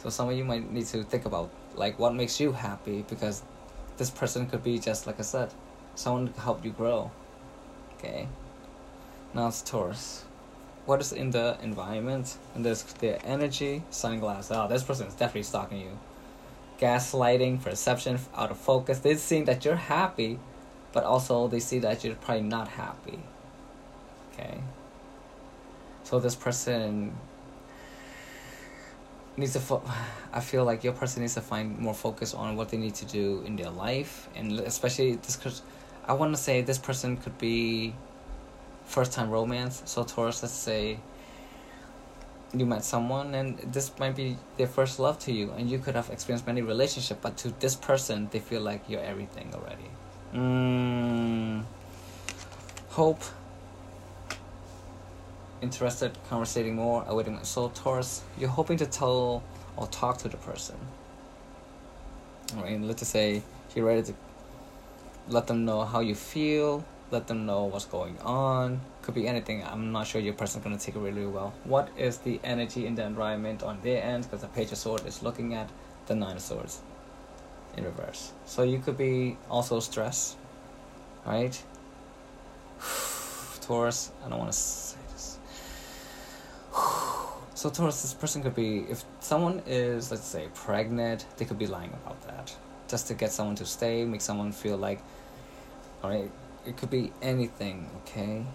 [0.01, 3.41] So some of you might need to think about like what makes you happy because
[3.97, 5.51] this person could be just like I said,
[5.95, 7.11] someone to help you grow.
[7.97, 8.27] Okay.
[9.33, 10.25] Now it's Taurus.
[10.85, 12.37] What is in the environment?
[12.53, 15.97] And there's the energy, sunglasses Oh, this person is definitely stalking you.
[16.79, 18.99] Gaslighting, perception, out of focus.
[18.99, 20.39] They see that you're happy,
[20.93, 23.19] but also they see that you're probably not happy.
[24.33, 24.59] Okay.
[26.03, 27.15] So this person
[29.37, 29.83] needs to fo-
[30.33, 33.05] i feel like your person needs to find more focus on what they need to
[33.05, 35.61] do in their life and especially this because
[36.07, 37.93] i want to say this person could be
[38.85, 40.99] first time romance so taurus let's say
[42.53, 45.95] you met someone and this might be their first love to you and you could
[45.95, 49.89] have experienced many relationships but to this person they feel like you're everything already
[50.33, 51.63] mm,
[52.89, 53.21] hope
[55.65, 57.43] interested, conversating more, awaiting.
[57.43, 59.43] So Taurus, you're hoping to tell
[59.77, 60.75] or talk to the person.
[62.55, 63.41] Alright, let's just say
[63.75, 64.13] you're ready to
[65.27, 68.81] let them know how you feel, let them know what's going on.
[69.01, 69.63] Could be anything.
[69.63, 71.53] I'm not sure your person's gonna take it really well.
[71.63, 74.23] What is the energy in the environment on their end?
[74.23, 75.69] Because the Page of Swords is looking at
[76.07, 76.81] the Nine of Swords
[77.77, 78.31] in reverse.
[78.45, 80.37] So you could be also stressed,
[81.25, 81.61] right?
[83.61, 85.37] Taurus, I don't want to say this.
[87.53, 91.67] so Taurus, this person could be if someone is let's say pregnant, they could be
[91.67, 92.55] lying about that
[92.87, 95.01] just to get someone to stay, make someone feel like,
[96.03, 96.29] all right,
[96.65, 98.45] it could be anything, okay.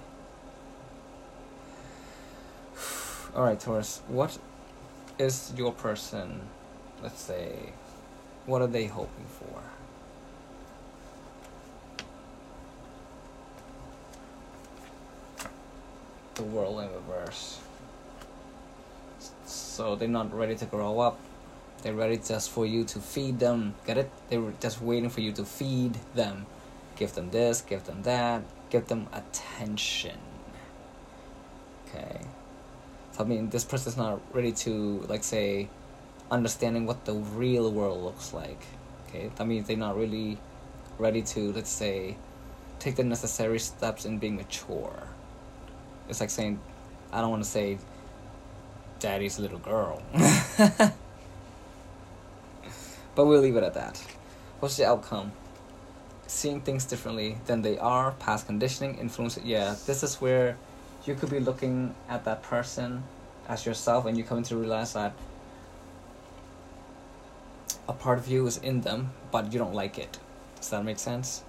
[3.35, 4.39] All right, Taurus, what
[5.19, 6.41] is your person?
[7.03, 7.73] Let's say,
[8.47, 9.63] what are they hoping for?
[16.35, 17.61] The world in reverse
[19.81, 21.19] so they're not ready to grow up
[21.83, 25.33] they're ready just for you to feed them get it they're just waiting for you
[25.33, 26.47] to feed them
[27.01, 30.19] give them this give them that give them attention
[31.89, 32.21] okay
[33.11, 35.69] so i mean this person's not ready to like say
[36.31, 38.63] understanding what the real world looks like
[39.09, 40.39] okay that means they're not really
[40.99, 42.17] ready to let's say
[42.81, 45.07] take the necessary steps in being mature.
[46.09, 46.59] It's like saying,
[47.13, 47.79] I don't want to say,
[48.99, 50.03] daddy's little girl.
[53.15, 54.03] but we'll leave it at that.
[54.59, 55.33] What's the outcome?
[56.31, 59.37] Seeing things differently than they are, past conditioning, influence.
[59.43, 60.57] Yeah, this is where
[61.05, 63.03] you could be looking at that person
[63.49, 65.13] as yourself and you come to realize that
[67.89, 70.19] a part of you is in them, but you don't like it.
[70.57, 71.43] Does that make sense?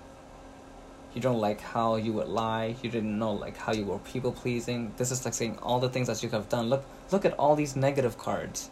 [1.14, 2.76] You don't like how you would lie.
[2.82, 4.94] You didn't know like how you were people pleasing.
[4.98, 6.70] This is like saying all the things that you have done.
[6.70, 8.72] Look, look at all these negative cards.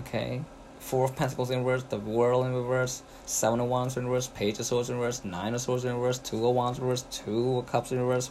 [0.00, 0.42] Okay,
[0.84, 4.58] Four of Pentacles in reverse, the World in reverse, Seven of Wands in reverse, Page
[4.58, 7.56] of Swords in reverse, Nine of Swords in reverse, Two of Wands in reverse, Two
[7.56, 8.30] of Cups in reverse,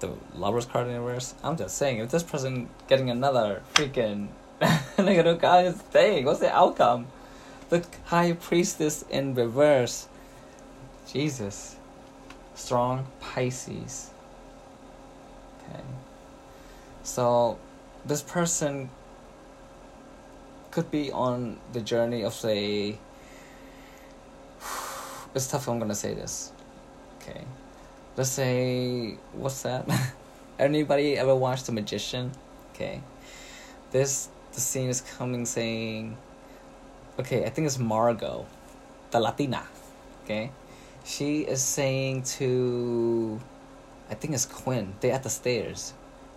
[0.00, 1.34] the Lovers card in reverse.
[1.44, 4.30] I'm just saying, if this person getting another freaking
[4.98, 7.06] negative card is staying, what's the outcome?
[7.68, 10.08] The High Priestess in reverse.
[11.12, 11.76] Jesus.
[12.56, 14.10] Strong Pisces.
[15.70, 15.84] Okay.
[17.04, 17.56] So,
[18.04, 18.90] this person
[20.72, 22.98] could be on the journey of, say,
[25.34, 26.52] it's tough I'm gonna say this.
[27.20, 27.44] Okay.
[28.16, 29.88] Let's say, what's that?
[30.58, 32.32] Anybody ever watched The Magician?
[32.74, 33.00] Okay.
[33.92, 36.16] This, the scene is coming saying,
[37.20, 38.46] okay, I think it's Margo,
[39.12, 39.62] the Latina.
[40.24, 40.50] Okay
[41.04, 43.40] she is saying to
[44.10, 44.94] I think it's Quinn.
[45.00, 45.94] they're at the stairs.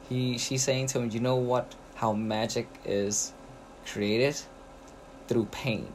[0.10, 3.34] He she's saying to him, you know what how magic is
[3.86, 4.40] created?
[5.28, 5.92] Through pain.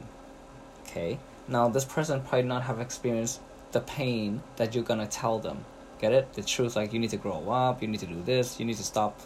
[0.83, 1.19] Okay?
[1.47, 3.39] Now this person probably not have experienced
[3.71, 5.65] the pain that you're gonna tell them.
[5.99, 6.33] Get it?
[6.33, 8.77] The truth like you need to grow up, you need to do this, you need
[8.77, 9.19] to stop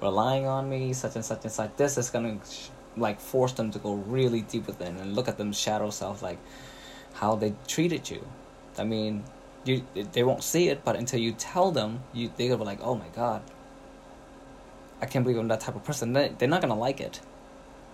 [0.00, 1.76] relying on me, such and such and such.
[1.76, 2.38] This is gonna
[2.96, 6.38] like force them to go really deep within and look at them shadow self like
[7.14, 8.26] how they treated you
[8.78, 9.24] I mean,
[9.64, 12.80] you they won't see it, but until you tell them, you they're gonna be like,
[12.82, 13.42] oh my god,
[15.00, 16.12] I can't believe I'm that type of person.
[16.12, 17.20] They they're not gonna like it.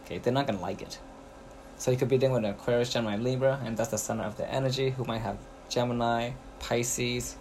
[0.07, 1.01] Okay, they're not gonna like it.
[1.79, 4.37] So you could be dealing with an Aquarius, Gemini, Libra, and that's the center of
[4.37, 4.91] the energy.
[4.91, 5.37] Who might have
[5.69, 7.37] Gemini, Pisces,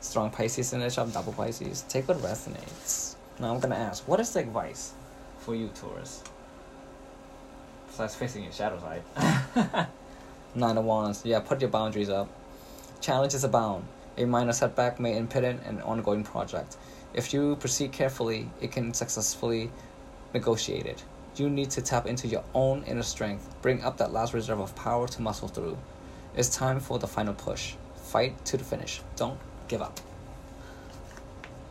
[0.00, 1.84] strong Pisces in the shop, double Pisces.
[1.88, 3.16] Take what resonates.
[3.38, 4.92] Now I'm gonna ask, what is the advice
[5.40, 6.24] for you, Taurus?
[7.88, 9.88] Besides facing your shadow side.
[10.54, 11.22] Nine of Wands.
[11.24, 12.28] Yeah, put your boundaries up.
[13.02, 13.84] Challenges abound.
[14.16, 16.76] A minor setback may impede an ongoing project.
[17.12, 19.70] If you proceed carefully, it can successfully
[20.32, 21.04] negotiate it.
[21.36, 23.54] You need to tap into your own inner strength.
[23.62, 25.76] Bring up that last reserve of power to muscle through.
[26.36, 27.74] It's time for the final push.
[27.96, 29.00] Fight to the finish.
[29.16, 29.98] Don't give up.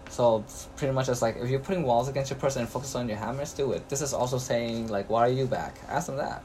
[0.10, 0.45] So
[0.76, 3.17] pretty much it's like if you're putting walls against your person and focus on your
[3.17, 3.89] hammers, do it.
[3.89, 5.76] This is also saying like, why are you back?
[5.88, 6.43] Ask them that.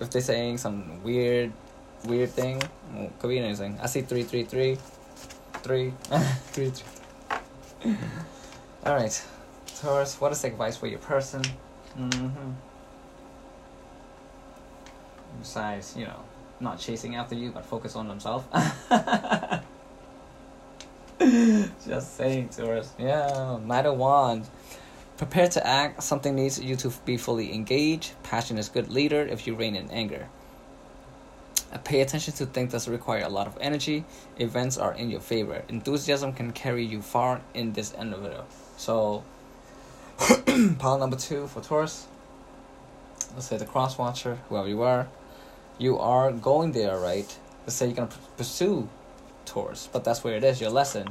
[0.00, 1.52] If they're saying some weird
[2.04, 2.62] weird thing.
[2.94, 3.78] Well, could be anything.
[3.80, 4.78] I see three, three, three,
[5.62, 5.92] three,
[6.52, 7.96] three, three.
[8.84, 8.94] All
[9.82, 10.20] Taurus.
[10.20, 11.42] What is the advice for your person?
[11.98, 12.52] Mm-hmm.
[15.40, 16.20] Besides, you know,
[16.60, 18.44] not chasing after you, but focus on themselves.
[21.84, 22.92] Just saying, Taurus.
[22.96, 24.48] Yeah, Knight of Wands.
[25.16, 26.00] Prepare to act.
[26.00, 28.12] Something needs you to be fully engaged.
[28.22, 30.28] Passion is good leader if you rein in anger.
[31.72, 34.04] Uh, pay attention to things that require a lot of energy.
[34.38, 35.64] Events are in your favor.
[35.68, 38.40] Enthusiasm can carry you far in this end of it.
[38.76, 39.24] So,
[40.78, 42.06] pile number two for Taurus.
[43.34, 45.08] Let's say the cross watcher, whoever you are,
[45.78, 47.38] you are going there, right?
[47.62, 48.88] Let's say you're gonna pursue
[49.46, 50.60] Taurus, but that's where it is.
[50.60, 51.08] Your lesson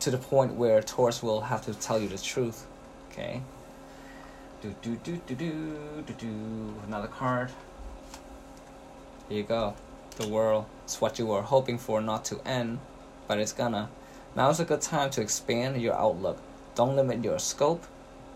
[0.00, 2.66] to the point where Taurus will have to tell you the truth.
[3.10, 3.42] Okay.
[4.62, 6.74] Do do do do do do do.
[6.86, 7.50] Another card.
[9.28, 9.74] Here you go.
[10.16, 10.66] The world.
[10.84, 12.78] It's what you were hoping for not to end,
[13.26, 13.90] but it's gonna.
[14.34, 16.38] Now is a good time to expand your outlook.
[16.74, 17.84] Don't limit your scope.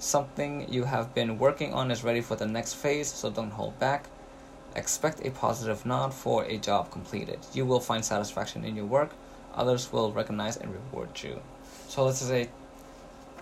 [0.01, 3.79] Something you have been working on is ready for the next phase, so don't hold
[3.79, 4.07] back.
[4.75, 7.39] Expect a positive nod for a job completed.
[7.53, 9.11] You will find satisfaction in your work.
[9.55, 11.43] Others will recognize and reward you.
[11.89, 12.49] So let's say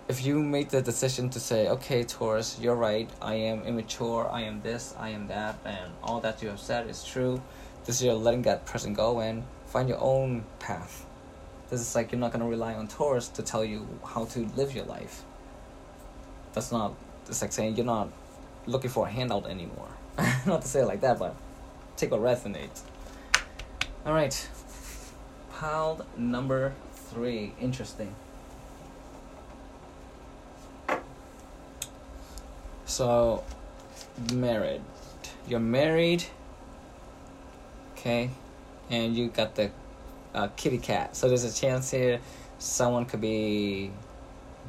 [0.08, 4.40] if you make the decision to say, okay, Taurus, you're right, I am immature, I
[4.42, 7.40] am this, I am that, and all that you have said is true,
[7.84, 11.06] this is your letting that person go and find your own path.
[11.70, 14.40] This is like you're not going to rely on Taurus to tell you how to
[14.56, 15.22] live your life.
[16.52, 16.94] That's not,
[17.28, 18.10] it's like saying you're not
[18.66, 19.88] looking for a handout anymore.
[20.46, 21.34] not to say it like that, but
[21.96, 22.82] take what resonates.
[24.06, 24.48] Alright,
[25.52, 27.52] pile number three.
[27.60, 28.14] Interesting.
[32.86, 33.44] So,
[34.32, 34.80] married.
[35.46, 36.24] You're married.
[37.92, 38.30] Okay,
[38.90, 39.70] and you got the
[40.34, 41.16] a kitty cat.
[41.16, 42.20] So there's a chance here
[42.58, 43.90] someone could be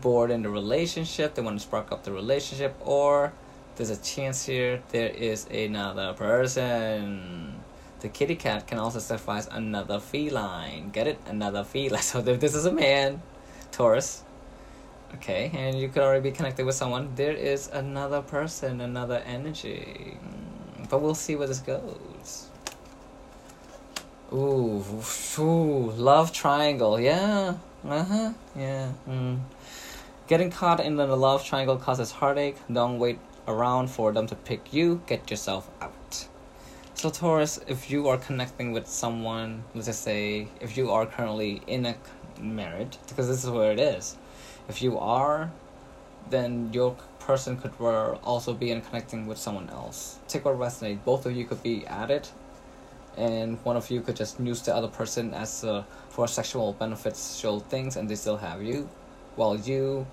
[0.02, 3.34] bored in the relationship, they want to spark up the relationship, or
[3.76, 7.56] there's a chance here there is another person.
[8.02, 10.90] The kitty cat can also sacrifice another feline.
[10.92, 11.20] Get it?
[11.28, 12.02] Another feline.
[12.12, 13.22] So if this is a man,
[13.72, 14.24] Taurus,
[15.16, 20.18] okay, and you could already be connected with someone, there is another person, another energy.
[20.90, 22.48] But we'll see where this goes.
[24.32, 24.84] Ooh,
[25.40, 27.56] ooh, love triangle, yeah,
[27.88, 28.92] uh huh, yeah.
[29.08, 29.40] Mm.
[30.30, 32.58] Getting caught in the love triangle causes heartache.
[32.72, 33.18] Don't wait
[33.48, 35.02] around for them to pick you.
[35.08, 36.28] Get yourself out.
[36.94, 41.64] So Taurus, if you are connecting with someone, let's just say, if you are currently
[41.66, 41.96] in a
[42.40, 44.18] marriage, because this is where it is.
[44.68, 45.50] If you are,
[46.30, 47.74] then your person could
[48.24, 50.20] also be in connecting with someone else.
[50.28, 51.04] Take what resonate.
[51.06, 52.32] Both of you could be at it,
[53.18, 57.62] and one of you could just use the other person as uh, for sexual beneficial
[57.62, 58.88] things, and they still have you,
[59.36, 60.06] while you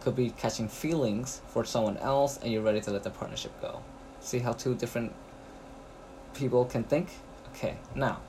[0.00, 3.80] could be catching feelings for someone else, and you're ready to let the partnership go.
[4.20, 5.12] See how two different
[6.34, 7.08] people can think.
[7.54, 8.20] Okay, now.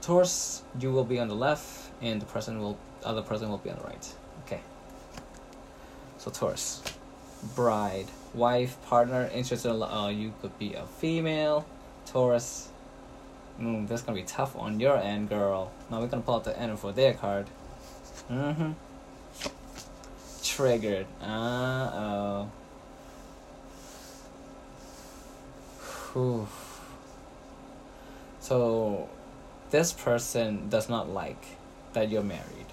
[0.00, 3.70] Taurus, you will be on the left, and the person will other person will be
[3.70, 4.14] on the right.
[4.46, 4.60] Okay.
[6.18, 6.82] So Taurus,
[7.54, 9.70] bride, wife, partner, interested.
[9.70, 11.64] in- Uh, you could be a female.
[12.06, 12.68] Taurus.
[13.60, 15.70] Mm, this is gonna be tough on your end, girl.
[15.90, 17.46] Now we're gonna pull out the end for their card.
[18.30, 18.72] Mm-hmm.
[20.42, 21.06] Triggered.
[21.22, 22.50] Uh oh.
[26.12, 26.48] Whew.
[28.40, 29.08] So,
[29.70, 31.44] this person does not like
[31.92, 32.66] that you're married.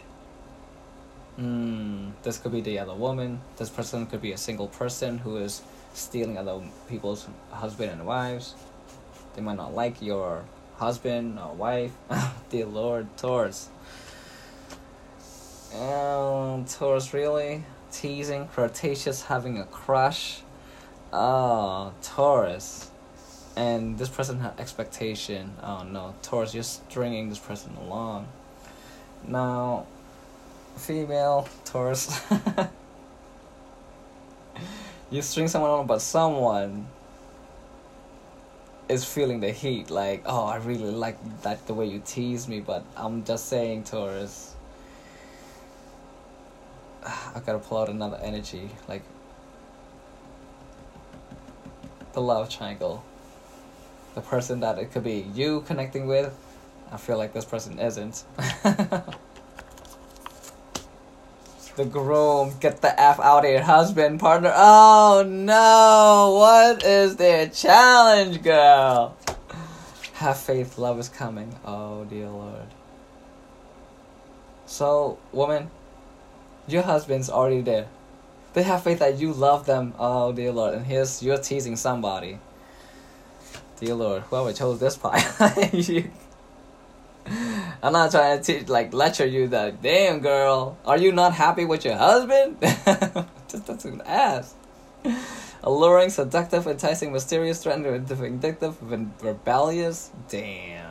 [1.39, 3.41] Mm, this could be the other woman.
[3.57, 5.61] This person could be a single person who is
[5.93, 6.59] stealing other
[6.89, 8.55] people's husband and wives.
[9.35, 10.45] They might not like your
[10.77, 11.91] husband or wife.
[12.49, 13.69] Dear Lord, Taurus.
[15.75, 20.39] Um, Taurus really teasing, flirtatious, having a crush.
[21.11, 22.89] Oh, Taurus.
[23.55, 25.53] And this person had expectation.
[25.63, 28.27] Oh no, Taurus, you're stringing this person along.
[29.27, 29.87] Now,
[30.75, 32.21] female Taurus.
[35.09, 36.87] you string someone on, but someone
[38.89, 39.89] is feeling the heat.
[39.89, 43.85] Like, oh, I really like that the way you tease me, but I'm just saying,
[43.85, 44.53] Taurus.
[47.07, 49.03] I gotta pull out another energy, like
[52.13, 53.03] the love triangle.
[54.15, 56.35] The person that it could be you connecting with,
[56.91, 58.23] I feel like this person isn't.
[61.75, 64.51] the groom, get the F out of here, husband, partner.
[64.55, 69.15] Oh no, what is their challenge, girl?
[70.13, 71.55] Have faith, love is coming.
[71.63, 72.67] Oh dear Lord.
[74.65, 75.69] So, woman,
[76.67, 77.87] your husband's already there.
[78.53, 79.93] They have faith that you love them.
[79.99, 82.39] Oh dear Lord, and here's you're teasing somebody.
[83.79, 86.09] Dear Lord, whoever chose this pie, you,
[87.83, 89.81] I'm not trying to teach, like lecture you that.
[89.81, 92.57] Damn girl, are you not happy with your husband?
[93.47, 94.55] Just that's an ass.
[95.63, 98.77] Alluring, seductive, enticing, mysterious, threatening, vindictive,
[99.23, 100.11] rebellious.
[100.29, 100.86] Damn.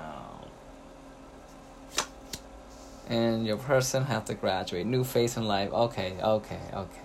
[3.09, 4.86] And your person have to graduate.
[4.86, 5.72] New phase in life.
[5.72, 7.00] Okay, okay, okay.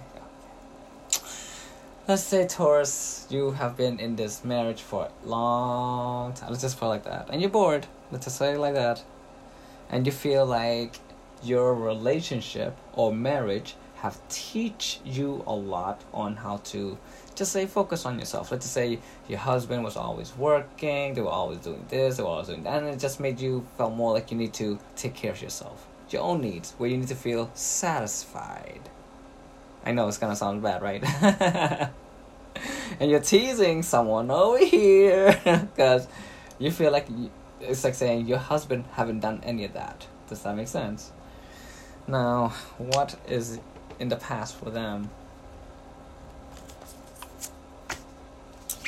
[2.07, 6.49] Let's say Taurus, you have been in this marriage for a long time.
[6.49, 7.29] Let's just put it like that.
[7.29, 7.85] And you're bored.
[8.11, 9.03] Let's just say it like that.
[9.89, 10.97] And you feel like
[11.43, 16.97] your relationship or marriage have teach you a lot on how to
[17.35, 18.51] just say focus on yourself.
[18.51, 22.29] Let's just say your husband was always working, they were always doing this, they were
[22.29, 25.13] always doing that, and it just made you feel more like you need to take
[25.13, 25.87] care of yourself.
[26.11, 28.81] Your own needs, where you need to feel satisfied.
[29.85, 31.03] I know it's gonna sound bad, right?
[32.99, 36.07] and you're teasing someone over here because
[36.59, 40.07] you feel like you, it's like saying your husband haven't done any of that.
[40.27, 41.11] Does that make sense?
[42.07, 43.59] Now, what is
[43.99, 45.09] in the past for them?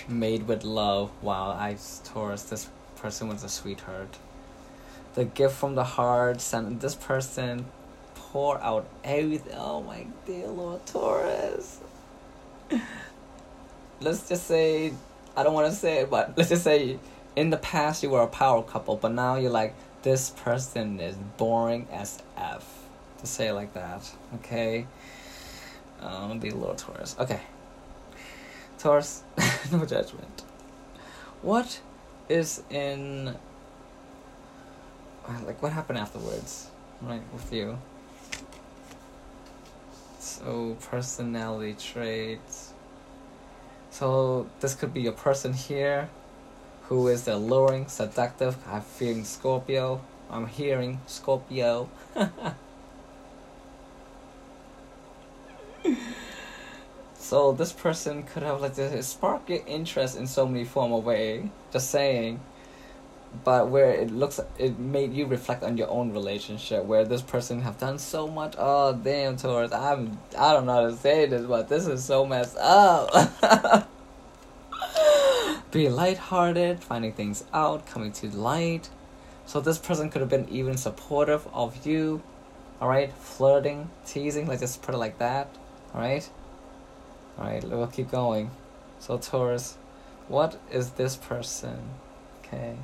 [0.08, 1.12] Made with love.
[1.22, 2.44] Wow, I Taurus.
[2.44, 4.18] This person was a sweetheart.
[5.14, 6.42] The gift from the heart.
[6.42, 7.66] Sent this person
[8.16, 9.54] pour out everything.
[9.56, 11.80] Oh my dear Lord Taurus.
[14.02, 14.92] Let's just say,
[15.38, 16.98] I don't want to say it, but let's just say,
[17.36, 21.16] in the past you were a power couple, but now you're like this person is
[21.38, 22.68] boring as f.
[23.20, 24.86] To say it like that, okay?
[26.02, 27.16] Um, dear Lord Taurus.
[27.20, 27.40] Okay.
[28.78, 29.24] Taurus,
[29.72, 30.44] no judgment.
[31.42, 31.80] What
[32.28, 33.36] is in
[35.28, 36.68] Uh, like what happened afterwards,
[37.02, 37.78] right, with you.
[40.20, 42.74] So personality traits.
[43.90, 46.10] So this could be a person here
[46.84, 48.58] who is alluring, seductive.
[48.68, 50.02] I'm feeling Scorpio.
[50.30, 51.90] I'm hearing Scorpio.
[57.16, 61.50] so this person could have like this spark interest in so many form of way.
[61.72, 62.40] Just saying.
[63.44, 66.86] But where it looks, it made you reflect on your own relationship.
[66.86, 68.56] Where this person have done so much.
[68.58, 69.72] Oh damn, Taurus!
[69.72, 73.90] I'm I don't know how to say this, but this is so messed up.
[75.72, 78.90] Be lighthearted, finding things out, coming to light.
[79.46, 82.22] So this person could have been even supportive of you.
[82.82, 83.14] Alright?
[83.14, 85.50] Flirting, teasing, like just put it like that.
[85.94, 86.30] Alright?
[87.40, 88.52] Alright, we'll keep going.
[89.00, 89.78] So Taurus,
[90.28, 91.80] what is this person?
[92.40, 92.76] Okay.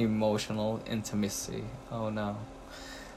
[0.00, 1.64] Emotional intimacy.
[1.90, 2.38] Oh no.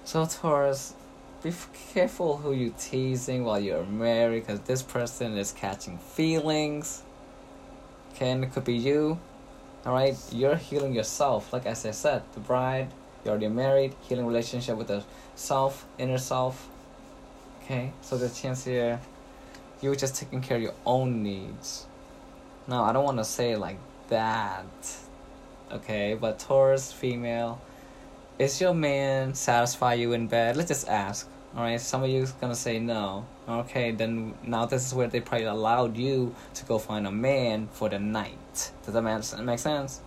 [0.03, 0.93] So Taurus,
[1.41, 1.53] be
[1.93, 7.03] careful who you're teasing while you're married because this person is catching feelings.
[8.13, 9.19] Okay, and it could be you.
[9.85, 11.51] Alright, you're healing yourself.
[11.53, 12.89] Like as I said, the bride,
[13.23, 15.03] you're already married, healing relationship with the
[15.35, 16.69] self, inner self.
[17.63, 18.99] Okay, so the chance here,
[19.81, 21.85] you're just taking care of your own needs.
[22.67, 23.77] Now, I don't want to say like
[24.09, 24.65] that.
[25.73, 27.59] Okay, but Taurus female,
[28.37, 30.55] is your man satisfy you in bed?
[30.55, 31.27] Let's just ask.
[31.55, 33.25] Alright, some of you gonna say no.
[33.49, 37.69] Okay, then now this is where they probably allowed you to go find a man
[37.71, 38.71] for the night.
[38.85, 40.01] Does that make sense?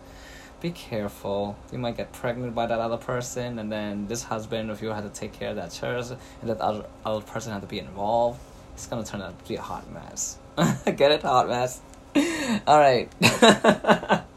[0.61, 1.57] Be careful.
[1.73, 5.13] You might get pregnant by that other person, and then this husband, of yours had
[5.13, 8.39] to take care of that child, and that other, other person had to be involved,
[8.73, 10.39] it's gonna turn out to be a hot mess.
[10.85, 11.23] get it?
[11.23, 11.81] Hot mess.
[12.69, 13.13] Alright.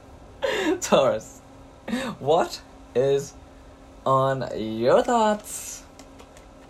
[0.81, 1.41] Taurus.
[2.19, 2.61] What
[2.95, 3.33] is
[4.05, 5.83] on your thoughts?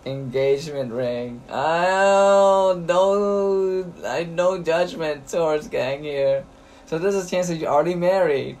[0.06, 1.42] engagement ring.
[1.50, 6.44] Oh no, I no judgment towards gang here.
[6.86, 8.58] So there's a chance that you're already married,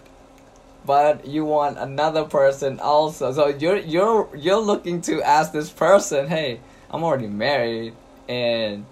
[0.84, 3.32] but you want another person also.
[3.32, 6.60] So you're you're you're looking to ask this person, hey,
[6.90, 7.94] I'm already married
[8.28, 8.86] and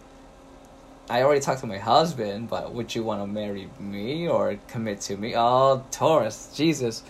[1.11, 5.01] I already talked to my husband, but would you want to marry me or commit
[5.03, 5.35] to me?
[5.35, 7.03] Oh, Taurus, Jesus.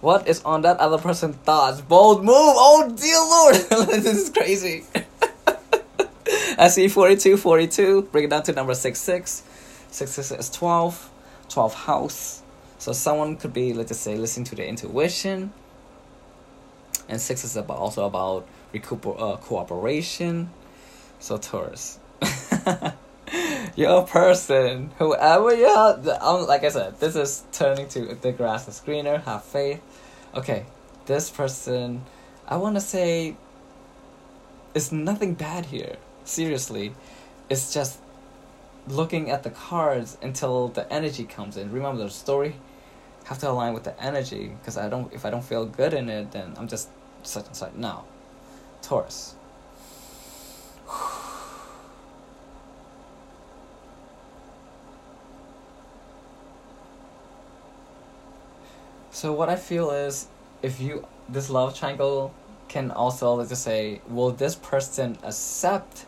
[0.00, 1.80] What is on that other person's thoughts?
[1.80, 2.34] Bold move!
[2.34, 3.88] Oh dear lord!
[4.02, 4.84] this is crazy.
[6.58, 8.02] I see 42, 42.
[8.10, 9.42] Bring it down to number 66.
[9.90, 11.10] 66 is 12.
[11.48, 12.42] 12 house.
[12.78, 15.52] So someone could be, let's just say, listening to their intuition.
[17.08, 20.50] And 6 is about also about recuper- uh, cooperation.
[21.20, 21.98] So Taurus.
[23.76, 28.68] Your person, whoever you are, um, like I said, this is turning to the grass
[28.68, 29.18] is greener.
[29.18, 29.80] Have faith
[30.34, 30.66] okay,
[31.06, 32.04] this person,
[32.46, 33.36] I want to say,
[34.74, 35.96] it's nothing bad here.
[36.24, 36.94] Seriously,
[37.48, 37.98] it's just
[38.88, 41.70] looking at the cards until the energy comes in.
[41.70, 42.56] Remember the story
[43.24, 45.10] have to align with the energy because I don't.
[45.12, 46.90] If I don't feel good in it, then I'm just
[47.22, 47.72] such and such.
[47.72, 48.04] No,
[48.82, 49.34] Taurus.
[59.14, 60.26] So what I feel is,
[60.60, 62.34] if you this love triangle
[62.66, 66.06] can also let's just say, will this person accept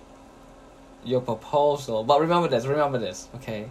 [1.05, 2.03] your proposal?
[2.03, 2.67] But remember this.
[2.67, 3.29] Remember this.
[3.37, 3.69] Okay.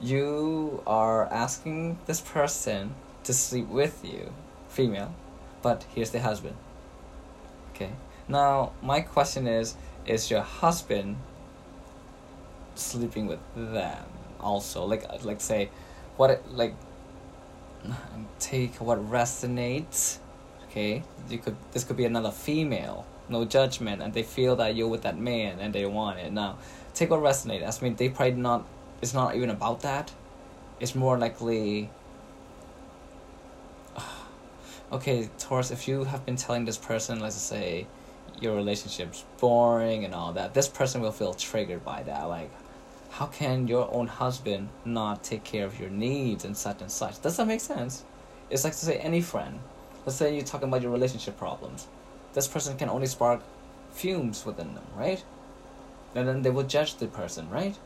[0.00, 4.32] You are asking this person to sleep with you,
[4.68, 5.12] female,
[5.60, 6.54] but here's the husband.
[7.74, 7.90] Okay.
[8.28, 9.74] Now my question is:
[10.06, 11.16] Is your husband
[12.76, 14.04] sleeping with them
[14.38, 14.84] also?
[14.84, 15.70] Like, like say,
[16.16, 16.76] what like
[18.38, 20.18] take what resonates
[20.64, 21.02] okay?
[21.28, 25.02] You could this could be another female no judgment and they feel that you're with
[25.02, 26.32] that man and they want it.
[26.32, 26.58] Now
[26.94, 27.80] take what resonates.
[27.80, 28.64] I mean they probably not
[29.00, 30.12] it's not even about that.
[30.78, 31.90] It's more likely
[34.92, 37.86] okay taurus if you have been telling this person let's say
[38.40, 42.50] your relationship's boring and all that this person will feel triggered by that like
[43.10, 47.20] how can your own husband not take care of your needs and such and such?
[47.20, 48.04] Does that make sense?
[48.48, 49.60] It's like to say any friend.
[50.06, 51.86] Let's say you're talking about your relationship problems.
[52.32, 53.42] This person can only spark
[53.90, 55.22] fumes within them, right?
[56.14, 57.76] And then they will judge the person, right?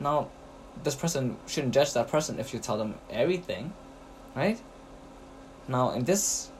[0.00, 0.28] Now,
[0.82, 3.72] this person shouldn't judge that person if you tell them everything,
[4.34, 4.60] right?
[5.68, 6.50] Now, in this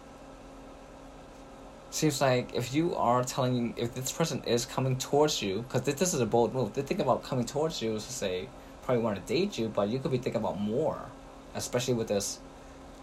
[1.96, 5.94] seems like if you are telling if this person is coming towards you because this,
[5.96, 8.48] this is a bold move they think about coming towards you to say
[8.86, 10.98] probably want to date you, but you could be thinking about more,
[11.54, 12.38] especially with this,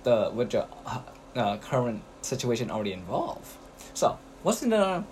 [0.04, 1.02] the with your uh,
[1.36, 3.52] uh, current situation already involved.
[3.94, 5.04] So, what's in the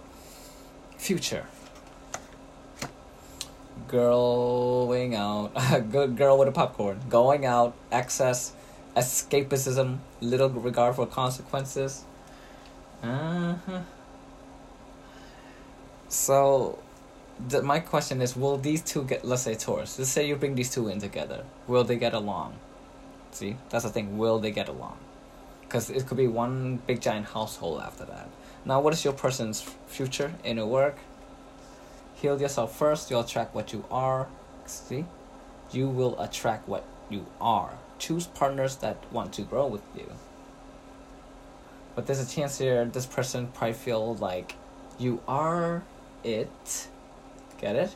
[0.97, 1.45] future?
[3.89, 7.01] Girl going out, a good girl with a popcorn.
[7.09, 8.53] Going out, excess,
[8.95, 12.05] escapism, little regard for consequences.
[13.03, 13.81] Uh huh.
[16.09, 16.79] So,
[17.47, 19.25] the, my question is: Will these two get?
[19.25, 19.97] Let's say Taurus.
[19.97, 21.45] Let's say you bring these two in together.
[21.67, 22.55] Will they get along?
[23.31, 24.17] See, that's the thing.
[24.17, 24.97] Will they get along?
[25.61, 28.29] Because it could be one big giant household after that.
[28.65, 30.97] Now, what is your person's future inner work?
[32.15, 33.09] Heal yourself first.
[33.09, 34.27] You'll attract what you are.
[34.65, 35.05] See,
[35.71, 37.77] you will attract what you are.
[37.97, 40.11] Choose partners that want to grow with you.
[41.95, 42.85] But there's a chance here.
[42.85, 44.55] This person probably feel like
[44.97, 45.83] you are
[46.23, 46.87] it
[47.61, 47.95] Get it?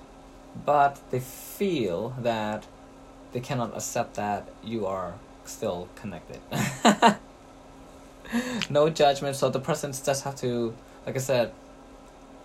[0.63, 2.65] But they feel that
[3.33, 6.39] they cannot accept that you are still connected.
[8.69, 10.75] no judgment, so the person just have to,
[11.05, 11.51] like I said,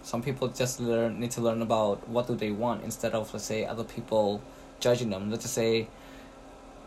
[0.03, 3.45] some people just learn need to learn about what do they want instead of let's
[3.45, 4.43] say other people
[4.81, 5.31] judging them.
[5.31, 5.89] Let's just say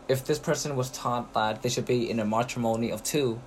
[0.08, 3.40] if this person was taught that they should be in a matrimony of two,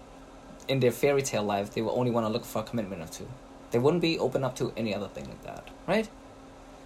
[0.67, 3.11] in their fairy tale life, they will only want to look for a commitment of
[3.11, 3.27] two.
[3.71, 6.09] They wouldn't be open up to any other thing like that, right?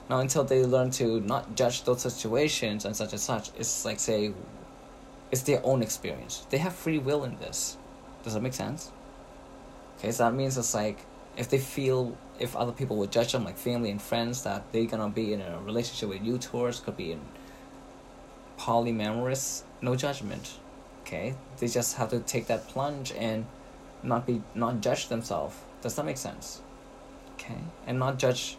[0.09, 3.99] Now, until they learn to not judge those situations and such and such, it's like
[3.99, 4.33] say,
[5.31, 6.45] it's their own experience.
[6.49, 7.77] They have free will in this.
[8.23, 8.91] Does that make sense?
[9.97, 10.99] Okay, so that means it's like
[11.37, 14.85] if they feel if other people would judge them, like family and friends, that they're
[14.85, 17.21] gonna be in a relationship with you, Taurus, could be in
[18.57, 20.57] polyamorous, no judgment.
[21.03, 23.45] Okay, they just have to take that plunge and
[24.03, 25.55] not be not judge themselves.
[25.81, 26.61] Does that make sense?
[27.33, 28.57] Okay, and not judge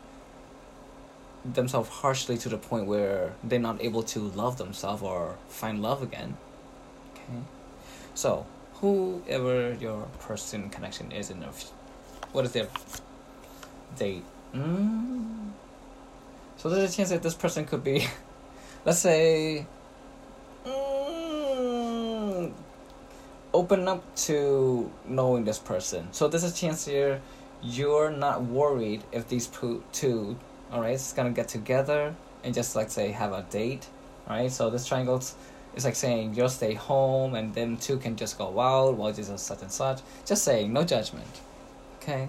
[1.45, 6.03] themselves harshly to the point where they're not able to love themselves or find love
[6.03, 6.36] again.
[7.12, 7.43] Okay,
[8.14, 11.51] so whoever your person connection is in a,
[12.32, 12.68] what is their
[13.97, 14.24] date?
[14.55, 15.51] Mm.
[16.57, 18.07] So there's a chance that this person could be,
[18.84, 19.66] let's say,
[23.55, 26.09] open up to knowing this person.
[26.12, 27.20] So there's a chance here
[27.62, 29.46] you're not worried if these
[29.92, 30.36] two
[30.72, 33.86] alright it's gonna get together and just like say have a date
[34.28, 35.22] right so this triangle
[35.76, 39.38] is like saying you'll stay home and them two can just go out while just
[39.38, 40.00] such and such.
[40.26, 41.26] Just saying no judgment
[42.03, 42.28] okay?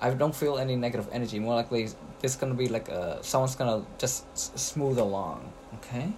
[0.00, 1.40] I don't feel any negative energy.
[1.40, 1.88] More likely
[2.20, 4.24] this gonna be like a someone's gonna just
[4.56, 6.12] smooth along okay?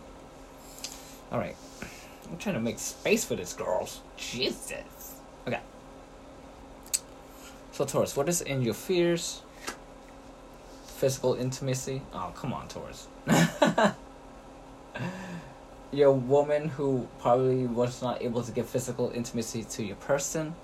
[1.32, 1.56] All right
[2.30, 5.60] I'm trying to make space for this girls Jesus okay
[7.72, 9.42] so Taurus what is in your fears
[11.00, 12.02] physical intimacy.
[12.12, 13.08] Oh, come on, Taurus.
[15.92, 20.54] You're a woman who probably was not able to give physical intimacy to your person,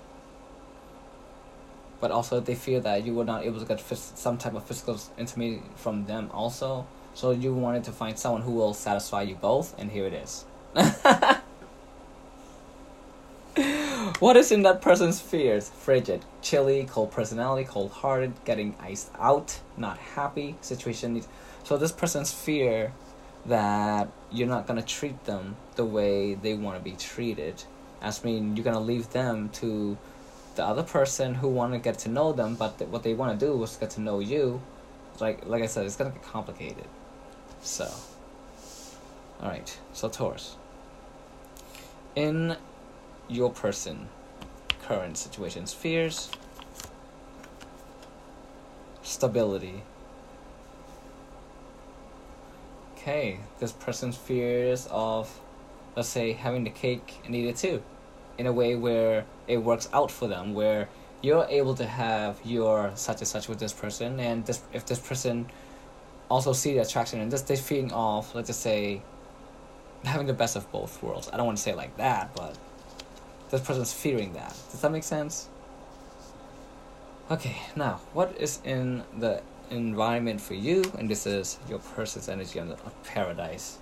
[1.99, 5.01] but also they feel that you were not able to get some type of physical
[5.17, 6.85] intimacy from them also.
[7.15, 10.45] So you wanted to find someone who will satisfy you both, and here it is.
[14.19, 15.69] what is in that person's fears?
[15.69, 21.21] Frigid, chilly, cold personality, cold hearted, getting iced out, not happy, situation.
[21.63, 22.93] So this person's fear
[23.45, 27.63] that you're not gonna treat them the way they want to be treated.
[28.01, 29.97] As mean you're gonna leave them to
[30.55, 33.39] the other person who want to get to know them, but th- what they want
[33.39, 34.61] to do is get to know you.
[35.19, 36.85] Like like I said, it's gonna get complicated.
[37.61, 37.89] So,
[39.41, 39.77] all right.
[39.93, 40.55] So Taurus.
[42.15, 42.57] In
[43.29, 44.09] your person
[44.83, 46.29] current situations fears
[49.01, 49.83] stability.
[52.93, 55.39] Okay this person's fears of
[55.95, 57.81] let's say having the cake and eat it too
[58.37, 60.87] in a way where it works out for them where
[61.21, 64.99] you're able to have your such and such with this person and this if this
[64.99, 65.47] person
[66.29, 69.01] also see the attraction and just this feeling of let's just say
[70.03, 71.29] having the best of both worlds.
[71.33, 72.55] I don't want to say like that but
[73.49, 74.55] this person's fearing that.
[74.71, 75.47] Does that make sense?
[77.29, 80.83] Okay, now what is in the environment for you?
[80.97, 83.79] And this is your person's energy on the paradise.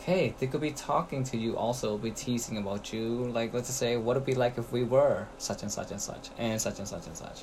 [0.00, 3.24] Okay, they could be talking to you also, be teasing about you.
[3.32, 5.90] Like, let's just say, what would it be like if we were such and such
[5.90, 7.42] and such, and such and such and such.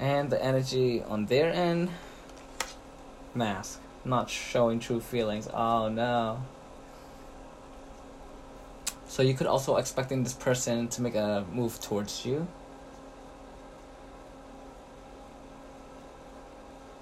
[0.00, 1.90] And the energy on their end,
[3.34, 5.48] mask, not showing true feelings.
[5.52, 6.42] Oh no,
[9.16, 12.46] so you could also expecting this person to make a move towards you.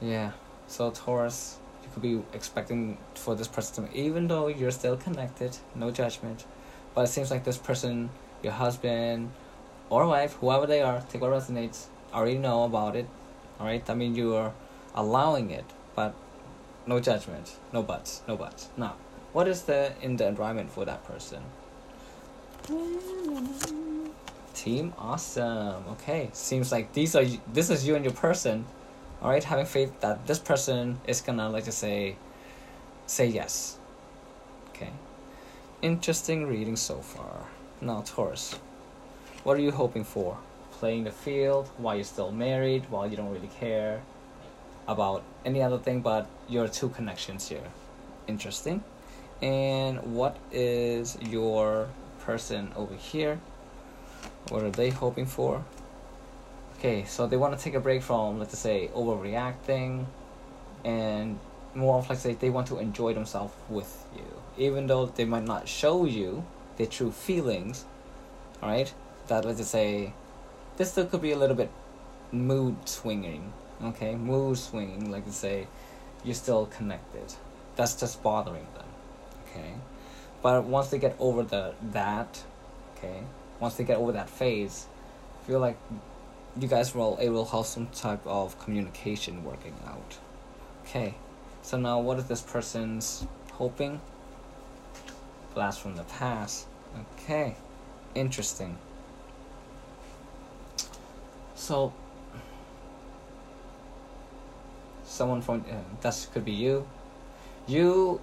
[0.00, 0.30] Yeah.
[0.68, 5.56] So Taurus, You could be expecting for this person to, even though you're still connected,
[5.74, 6.44] no judgment,
[6.94, 8.10] but it seems like this person,
[8.44, 9.32] your husband
[9.90, 13.08] or wife, whoever they are, take what resonates, already know about it.
[13.58, 14.52] All right, I mean you are
[14.94, 16.14] allowing it, but
[16.86, 18.68] no judgment, no buts, no buts.
[18.76, 18.94] Now,
[19.32, 21.42] what is the in the environment for that person?
[24.54, 25.84] Team awesome.
[25.92, 28.64] Okay, seems like these are this is you and your person.
[29.20, 32.16] All right, having faith that this person is gonna like to say,
[33.06, 33.78] say yes.
[34.70, 34.90] Okay,
[35.82, 37.44] interesting reading so far.
[37.82, 38.54] Now Taurus,
[39.42, 40.38] what are you hoping for?
[40.72, 44.00] Playing the field while you're still married, while you don't really care
[44.88, 47.68] about any other thing but your two connections here.
[48.26, 48.82] Interesting.
[49.42, 51.88] And what is your
[52.26, 53.40] person over here?
[54.48, 55.64] What are they hoping for?
[56.78, 60.06] Okay, so they want to take a break from, let's say, overreacting
[60.84, 61.38] and
[61.74, 64.24] more of like say they want to enjoy themselves with you.
[64.56, 66.44] Even though they might not show you
[66.76, 67.84] their true feelings,
[68.62, 68.92] alright?
[69.28, 70.12] That let's say
[70.76, 71.70] this still could be a little bit
[72.32, 73.52] mood swinging
[73.82, 75.66] okay mood swinging like to say
[76.24, 77.32] you're still connected
[77.76, 78.86] that's just bothering them
[79.46, 79.74] okay
[80.44, 82.42] but once they get over the that
[82.96, 83.20] okay
[83.60, 84.86] once they get over that phase
[85.40, 85.78] I feel like
[86.60, 90.18] you guys will able to have some type of communication working out.
[90.82, 91.14] Okay
[91.62, 94.00] so now what is this person's hoping?
[95.54, 96.66] Blast from the past.
[97.18, 97.56] Okay
[98.14, 98.76] interesting.
[101.54, 101.92] So
[105.04, 106.86] someone from uh, that could be you.
[107.66, 108.20] You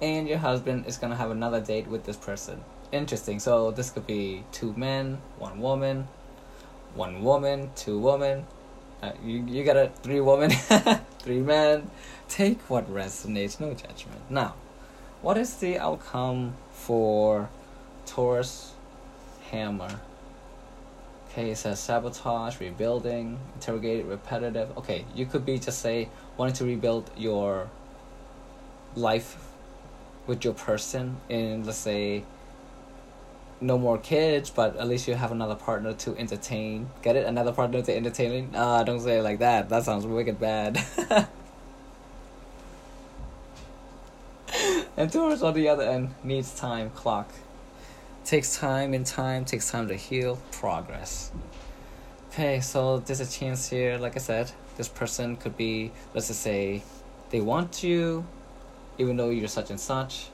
[0.00, 2.62] and your husband is gonna have another date with this person.
[2.92, 3.38] Interesting.
[3.38, 6.08] So this could be two men one woman
[6.94, 8.46] one woman two women.
[9.02, 10.50] Uh, you, you got a three women
[11.18, 11.90] three men.
[12.28, 14.30] Take what resonates no judgment.
[14.30, 14.54] Now
[15.22, 17.50] what is the outcome for
[18.06, 18.72] taurus
[19.50, 20.00] hammer?
[21.30, 24.76] Okay, it says sabotage, rebuilding, interrogated, repetitive.
[24.78, 27.68] Okay, you could be just say wanting to rebuild your
[28.96, 29.47] life
[30.28, 32.22] with your person in let's say
[33.60, 36.88] no more kids, but at least you have another partner to entertain.
[37.02, 37.26] Get it?
[37.26, 38.52] Another partner to entertain?
[38.54, 39.68] Ah, uh, don't say it like that.
[39.68, 40.80] That sounds wicked bad.
[44.96, 47.30] and Taurus on the other end needs time clock
[48.24, 51.30] takes time and time takes time to heal progress
[52.30, 56.40] okay so there's a chance here like i said this person could be let's just
[56.40, 56.82] say
[57.30, 58.26] they want you
[58.98, 60.28] even though you're such and such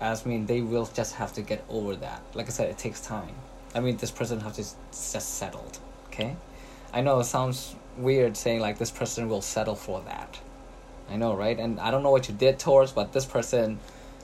[0.00, 2.22] as I mean they will just have to get over that.
[2.34, 3.34] Like i said it takes time.
[3.74, 6.36] I mean this person has to just settled okay?
[6.92, 10.40] I know it sounds weird saying like this person will settle for that.
[11.10, 11.58] I know right?
[11.58, 13.78] And i don't know what you did towards but this person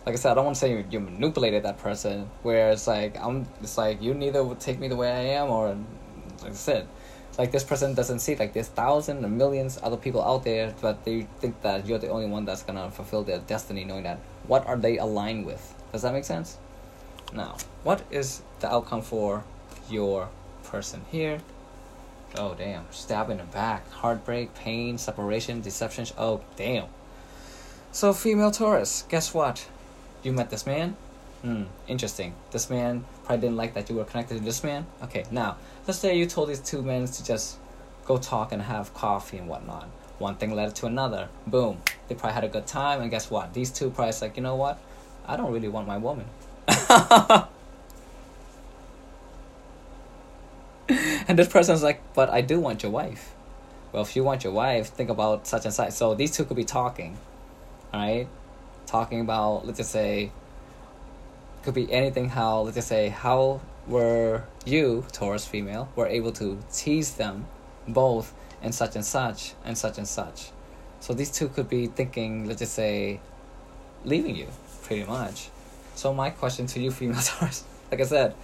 [0.08, 2.30] like I said, I don't want to say you, you manipulated that person.
[2.42, 5.50] Where it's like I'm, it's like you neither would take me the way I am,
[5.50, 5.76] or
[6.42, 6.88] like I said,
[7.38, 11.04] like this person doesn't see like there's thousands and millions other people out there, but
[11.04, 14.66] they think that you're the only one that's gonna fulfill their destiny, knowing that what
[14.66, 15.74] are they aligned with?
[15.92, 16.58] Does that make sense?
[17.32, 19.44] Now, what is the outcome for
[19.88, 20.28] your
[20.64, 21.40] person here?
[22.36, 26.06] Oh damn, stab in the back, heartbreak, pain, separation, deception.
[26.18, 26.86] Oh damn.
[27.92, 29.66] So female Taurus, guess what?
[30.22, 30.96] you met this man.
[31.42, 32.34] Hmm, interesting.
[32.50, 34.86] This man probably didn't like that you were connected to this man.
[35.02, 35.56] Okay, now
[35.88, 37.58] let's say you told these two men to just
[38.04, 39.88] go talk and have coffee and whatnot.
[40.18, 41.28] One thing led to another.
[41.46, 41.80] Boom.
[42.06, 43.54] They probably had a good time, and guess what?
[43.54, 44.78] These two probably like, you know what?
[45.26, 46.26] I don't really want my woman.
[51.26, 53.34] and this person's like, but I do want your wife.
[53.90, 55.92] Well, if you want your wife, think about such and such.
[55.92, 57.18] So these two could be talking,
[57.92, 58.28] right?
[58.88, 60.32] talking about let's just say
[61.62, 66.58] could be anything how let's just say how were you Taurus female were able to
[66.72, 67.46] tease them
[67.86, 70.50] both and such and such and such and such.
[71.00, 73.20] So these two could be thinking let's just say
[74.04, 74.48] leaving you
[74.82, 75.48] pretty much.
[75.94, 78.34] So my question to you female Taurus like I said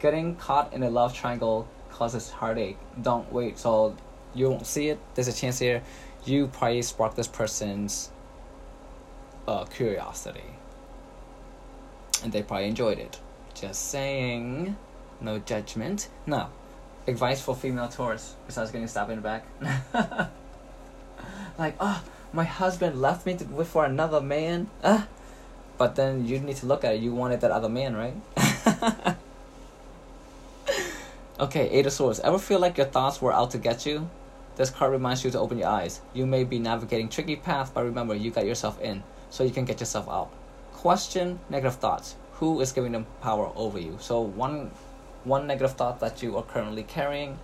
[0.00, 2.78] getting caught in a love triangle causes heartache.
[3.00, 3.96] Don't wait so
[4.34, 4.98] you won't see it.
[5.14, 5.82] There's a chance here.
[6.24, 8.10] You probably spark this person's
[9.46, 10.40] uh, curiosity.
[12.22, 13.18] And they probably enjoyed it.
[13.54, 14.76] Just saying.
[15.20, 16.08] No judgment.
[16.26, 16.48] No.
[17.06, 19.44] Advice for female Taurus besides getting stabbed in the back.
[21.58, 24.68] like, oh, my husband left me to, wait for another man.
[24.82, 25.04] Uh,
[25.78, 27.00] but then you need to look at it.
[27.00, 28.14] You wanted that other man, right?
[31.40, 32.20] okay, Eight of Swords.
[32.20, 34.08] Ever feel like your thoughts were out to get you?
[34.56, 36.00] This card reminds you to open your eyes.
[36.12, 39.64] You may be navigating tricky path, but remember you got yourself in, so you can
[39.64, 40.30] get yourself out.
[40.72, 42.16] Question negative thoughts.
[42.34, 43.98] Who is giving them power over you?
[44.00, 44.70] So one
[45.24, 47.38] one negative thought that you are currently carrying.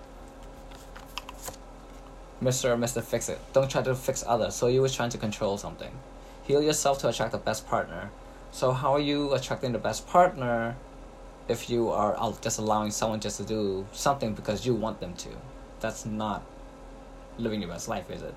[2.43, 2.71] Mr.
[2.71, 3.03] or Mr.
[3.03, 3.41] Fix It.
[3.53, 4.55] Don't try to fix others.
[4.55, 5.91] So you was trying to control something.
[6.45, 8.11] Heal yourself to attract the best partner.
[8.53, 10.77] So how are you attracting the best partner
[11.49, 15.29] if you are just allowing someone just to do something because you want them to?
[15.81, 16.43] That's not
[17.39, 18.35] living your best life, is it?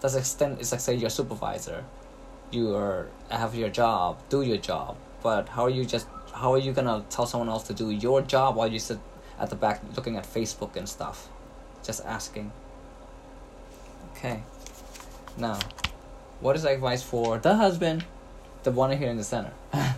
[0.00, 0.58] That's extent.
[0.60, 1.84] It's like say you're supervisor,
[2.50, 4.96] you are have your job, do your job.
[5.22, 6.06] But how are you just?
[6.34, 8.98] How are you gonna tell someone else to do your job while you sit
[9.38, 11.28] at the back looking at Facebook and stuff?
[11.84, 12.52] Just asking.
[14.12, 14.42] Okay.
[15.36, 15.58] Now,
[16.40, 18.04] what is advice for the husband,
[18.62, 19.52] the one here in the center?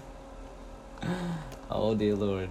[1.70, 2.51] oh dear Lord.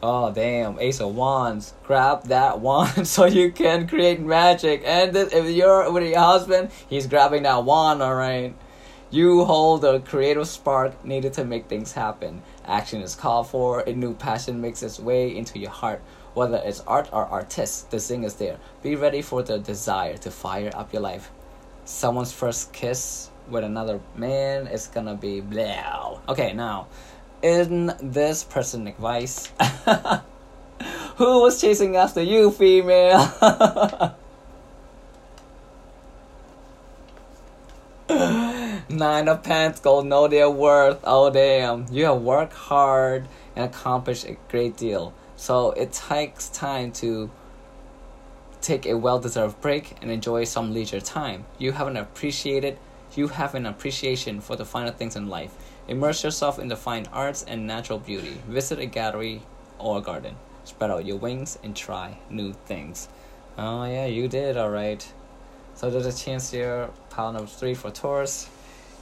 [0.00, 1.74] Oh damn, Ace of Wands.
[1.84, 4.82] Grab that wand so you can create magic.
[4.84, 8.54] And if you're with your husband, he's grabbing that wand, alright?
[9.10, 12.42] You hold the creative spark needed to make things happen.
[12.66, 16.02] Action is called for, a new passion makes its way into your heart.
[16.34, 18.58] Whether it's art or artists, the zing is there.
[18.82, 21.30] Be ready for the desire to fire up your life.
[21.86, 26.18] Someone's first kiss with another man is gonna be blah.
[26.28, 26.86] Okay, now
[27.42, 29.52] in this person advice
[31.16, 34.14] who was chasing after you female
[38.98, 43.26] nine of pentacles know their worth oh damn you have worked hard
[43.56, 47.30] and accomplished a great deal so it takes time to
[48.60, 52.76] take a well-deserved break and enjoy some leisure time you haven't appreciated
[53.14, 55.54] you have an appreciation for the finer things in life
[55.88, 58.36] Immerse yourself in the fine arts and natural beauty.
[58.46, 59.40] Visit a gallery
[59.78, 60.36] or a garden.
[60.64, 63.08] Spread out your wings and try new things.
[63.56, 65.10] Oh yeah, you did alright.
[65.74, 68.50] So there's a chance here, pile number three for Taurus.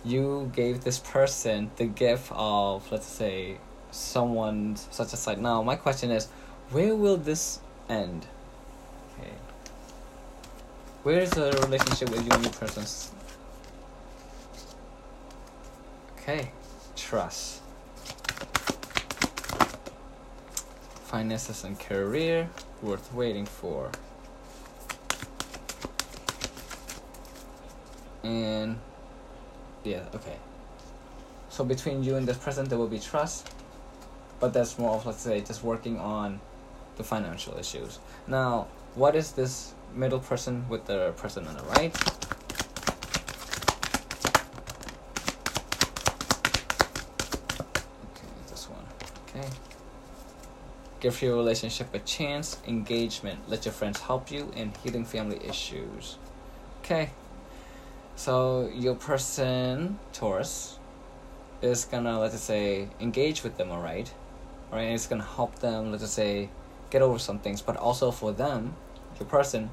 [0.04, 3.58] You gave this person the gift of, let's say,
[3.90, 5.40] someone such a site.
[5.40, 6.28] Now, my question is,
[6.70, 8.26] where will this end?
[9.18, 9.32] Okay.
[11.02, 12.84] Where is the relationship with you and your person?
[16.18, 16.52] Okay
[17.06, 17.62] trust.
[21.04, 22.50] Finances and career
[22.82, 23.92] worth waiting for.
[28.24, 28.80] And
[29.86, 30.36] yeah, okay.
[31.48, 33.48] So between you and this person, there will be trust,
[34.40, 36.40] but that's more of let's say just working on
[36.96, 37.98] the financial issues.
[38.26, 41.94] Now, what is this middle person with the person on the right?
[48.10, 48.84] Okay, this one.
[49.28, 49.48] Okay.
[50.98, 52.58] Give your relationship a chance.
[52.66, 53.38] Engagement.
[53.48, 56.18] Let your friends help you in healing family issues.
[56.80, 57.10] Okay.
[58.26, 60.80] So your person, Taurus,
[61.62, 64.12] is gonna let's say engage with them, alright?
[64.68, 66.48] Alright, it's gonna help them, let's say,
[66.90, 68.74] get over some things, but also for them,
[69.20, 69.70] your person,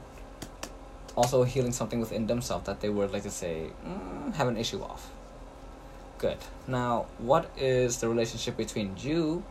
[1.15, 4.83] also healing something within themselves that they would like to say mm, have an issue
[4.83, 5.09] of.
[6.19, 6.37] Good.
[6.67, 9.43] Now, what is the relationship between you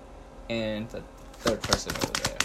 [0.48, 1.02] and the
[1.40, 2.38] third person over there.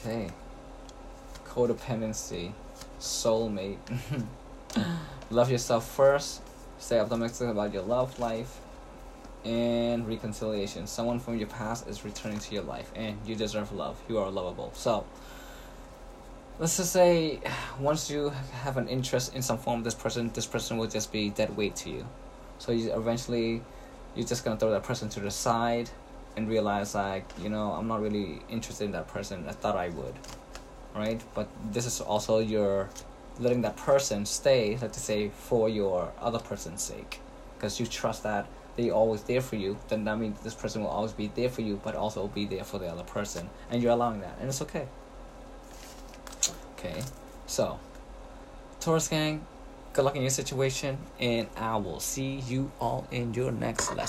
[0.00, 0.32] Okay.
[1.56, 2.52] Codependency.
[3.00, 3.78] Soulmate.
[5.30, 6.42] love yourself first.
[6.78, 8.60] Stay optimistic about your love life.
[9.42, 10.86] And reconciliation.
[10.86, 12.92] Someone from your past is returning to your life.
[12.94, 13.98] And you deserve love.
[14.06, 14.70] You are lovable.
[14.74, 15.06] So,
[16.58, 17.40] let's just say
[17.80, 18.32] once you
[18.64, 21.54] have an interest in some form of this person this person will just be dead
[21.54, 22.06] weight to you
[22.56, 23.60] so you eventually
[24.14, 25.90] you're just gonna throw that person to the side
[26.36, 29.44] and realize like you know I'm not really interested in that person.
[29.48, 30.14] I thought I would,
[30.96, 31.20] right?
[31.34, 32.88] But this is also your
[33.38, 37.20] letting that person stay, let's say, for your other person's sake,
[37.54, 39.78] because you trust that they always there for you.
[39.88, 42.64] Then that means this person will always be there for you, but also be there
[42.64, 44.88] for the other person, and you're allowing that, and it's okay.
[46.78, 47.02] Okay,
[47.46, 47.78] so
[48.80, 49.44] Taurus gang,
[49.96, 54.06] Good luck in your situation, and I will see you all in your next lesson.